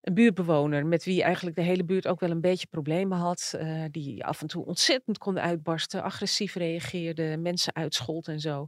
een 0.01 0.13
buurtbewoner, 0.13 0.85
met 0.85 1.03
wie 1.03 1.23
eigenlijk 1.23 1.55
de 1.55 1.61
hele 1.61 1.85
buurt 1.85 2.07
ook 2.07 2.19
wel 2.19 2.29
een 2.29 2.41
beetje 2.41 2.67
problemen 2.67 3.17
had. 3.17 3.53
eh, 3.57 3.83
die 3.91 4.25
af 4.25 4.41
en 4.41 4.47
toe 4.47 4.65
ontzettend 4.65 5.17
kon 5.17 5.39
uitbarsten, 5.39 6.03
agressief 6.03 6.55
reageerde, 6.55 7.37
mensen 7.37 7.75
uitschold 7.75 8.27
en 8.27 8.39
zo. 8.39 8.67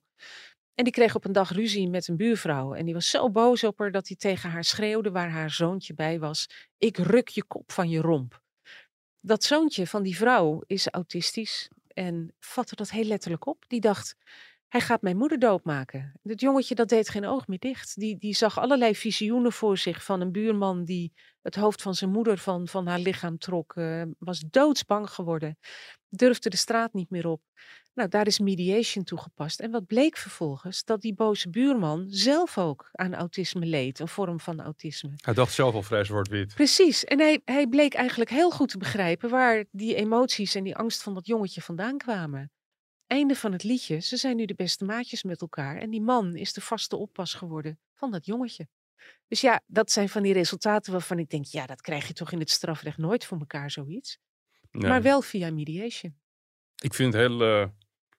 En 0.74 0.84
die 0.84 0.94
kreeg 0.94 1.16
op 1.16 1.26
een 1.26 1.32
dag 1.32 1.52
ruzie 1.52 1.90
met 1.90 2.08
een 2.08 2.18
buurvrouw. 2.18 2.74
En 2.74 2.86
die 2.86 2.94
was 2.94 3.10
zo 3.10 3.30
boos 3.30 3.64
op 3.64 3.80
haar 3.80 3.92
dat 3.92 4.08
hij 4.08 4.18
tegen 4.18 4.50
haar 4.50 4.64
schreeuwde, 4.64 5.12
waar 5.12 5.30
haar 5.30 5.50
zoontje 5.50 5.94
bij 5.94 6.20
was: 6.20 6.48
Ik 6.78 6.98
ruk 6.98 7.28
je 7.28 7.44
kop 7.44 7.72
van 7.72 7.90
je 7.90 8.02
romp. 8.02 8.42
Dat 9.20 9.44
zoontje 9.44 9.88
van 9.88 10.04
die 10.04 10.16
vrouw 10.16 10.64
is 10.66 10.88
autistisch 10.90 11.70
en 11.88 12.34
vatte 12.40 12.76
dat 12.76 12.90
heel 12.90 13.06
letterlijk 13.06 13.46
op. 13.46 13.64
Die 13.68 13.82
dacht: 13.82 14.16
hij 14.72 14.82
gaat 14.82 15.02
mijn 15.02 15.18
moeder 15.18 15.40
doodmaken. 15.40 16.12
Het 16.24 16.42
jongetje 16.42 16.76
dat 16.76 16.90
deed 16.90 17.10
geen 17.10 17.26
oog 17.26 17.48
meer 17.48 17.60
dicht. 17.60 18.00
Die, 18.00 18.18
die 18.18 18.36
zag 18.36 18.60
allerlei 18.60 18.96
visioenen 18.96 19.52
voor 19.52 19.78
zich 19.78 20.04
van 20.04 20.22
een 20.22 20.32
buurman 20.32 20.84
die 20.86 21.14
het 21.42 21.56
hoofd 21.56 21.82
van 21.82 21.96
zijn 21.96 22.12
moeder 22.12 22.38
van, 22.38 22.68
van 22.68 22.88
haar 22.88 23.00
lichaam 23.00 23.38
trok. 23.38 23.76
eh, 23.76 24.04
was 24.20 24.44
doodsbang 24.50 25.10
geworden. 25.10 25.58
Durfde 26.10 26.50
de 26.50 26.58
straat 26.58 26.94
niet 26.94 27.10
meer 27.10 27.28
op. 27.28 27.42
Nou, 27.94 28.10
daar 28.10 28.28
is 28.28 28.40
mediation 28.40 29.04
toegepast. 29.04 29.60
En 29.60 29.72
wat 29.72 29.86
bleek 29.86 30.18
vervolgens? 30.18 30.84
Dat 30.84 31.02
die 31.02 31.14
boze 31.14 31.50
buurman 31.50 32.06
zelf 32.10 32.58
ook 32.58 32.90
aan 32.92 33.16
autisme 33.16 33.66
leed. 33.66 34.00
Een 34.00 34.08
vorm 34.08 34.40
van 34.40 34.62
autisme. 34.62 35.12
Hij 35.16 35.34
dacht 35.34 35.54
zelf 35.54 35.74
al 35.74 35.84
vrij 35.84 36.04
zwart-wit. 36.04 36.54
Precies. 36.54 37.04
En 37.04 37.20
hij, 37.20 37.42
hij 37.46 37.68
bleek 37.68 37.94
eigenlijk 37.94 38.30
heel 38.30 38.52
goed 38.52 38.70
te 38.70 38.78
begrijpen 38.78 39.30
waar 39.30 39.66
die 39.72 39.96
emoties 39.96 40.56
en 40.56 40.64
die 40.64 40.76
angst 40.76 41.04
van 41.04 41.14
dat 41.14 41.28
jongetje 41.28 41.62
vandaan 41.62 41.98
kwamen. 41.98 42.52
Einde 43.12 43.36
van 43.36 43.52
het 43.52 43.64
liedje. 43.64 44.00
Ze 44.00 44.18
zijn 44.18 44.36
nu 44.36 44.46
de 44.46 44.54
beste 44.54 44.86
maatjes 44.86 45.24
met 45.24 45.42
elkaar. 45.42 45.78
En 45.78 45.90
die 45.90 46.02
man 46.02 46.36
is 46.36 46.54
de 46.54 46.62
vaste 46.62 46.96
oppas 46.96 47.34
geworden 47.34 47.80
van 47.94 48.12
dat 48.12 48.26
jongetje. 48.26 48.68
Dus 49.28 49.42
ja, 49.42 49.62
dat 49.66 49.92
zijn 49.92 50.10
van 50.10 50.24
die 50.24 50.34
resultaten 50.34 50.92
waarvan 50.92 51.20
ik 51.20 51.30
denk, 51.30 51.46
ja, 51.46 51.66
dat 51.66 51.82
krijg 51.82 52.08
je 52.08 52.14
toch 52.14 52.32
in 52.32 52.40
het 52.40 52.50
strafrecht 52.50 52.98
nooit 52.98 53.26
voor 53.26 53.40
elkaar, 53.40 53.72
zoiets. 53.72 54.20
Nee. 54.72 54.90
Maar 54.90 55.02
wel 55.02 55.22
via 55.22 55.52
mediation. 55.52 56.16
Ik 56.76 56.94
vind 56.94 57.14
heel 57.14 57.72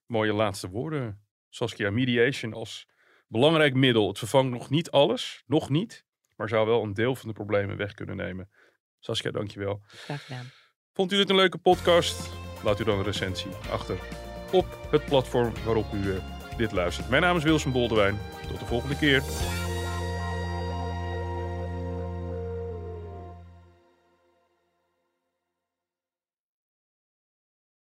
mooie 0.07 0.33
laatste 0.33 0.69
woorden, 0.69 1.25
Saskia. 1.49 1.91
Mediation 1.91 2.53
als 2.53 2.87
belangrijk 3.27 3.75
middel. 3.75 4.09
Het 4.09 4.19
vervangt 4.19 4.53
nog 4.53 4.71
niet 4.71 4.91
alles, 4.91 5.43
nog 5.47 5.69
niet. 5.69 6.05
Maar 6.37 6.49
zou 6.49 6.67
wel 6.67 6.83
een 6.83 6.95
deel 6.95 7.15
van 7.15 7.29
de 7.29 7.35
problemen 7.35 7.77
weg 7.77 7.95
kunnen 7.95 8.17
nemen. 8.17 8.51
Saskia, 8.99 9.31
dankjewel. 9.31 9.83
Graag 9.87 10.25
gedaan. 10.25 10.51
Vond 10.93 11.13
u 11.13 11.17
dit 11.17 11.31
een 11.31 11.37
leuke 11.37 11.59
podcast? 11.59 12.31
Laat 12.65 12.81
u 12.81 12.85
dan 12.85 12.99
een 12.99 13.05
recensie 13.05 13.51
achter 13.71 14.31
op 14.53 14.67
het 14.91 15.05
platform 15.05 15.53
waarop 15.65 15.87
u 15.93 16.11
eh, 16.11 16.17
dit 16.57 16.73
luistert. 16.73 17.09
Mijn 17.09 17.23
naam 17.23 17.37
is 17.37 17.43
Wilson 17.43 17.73
Boldewijn. 17.73 18.19
Tot 18.49 18.59
de 18.59 18.67
volgende 18.67 18.97
keer. 18.97 19.23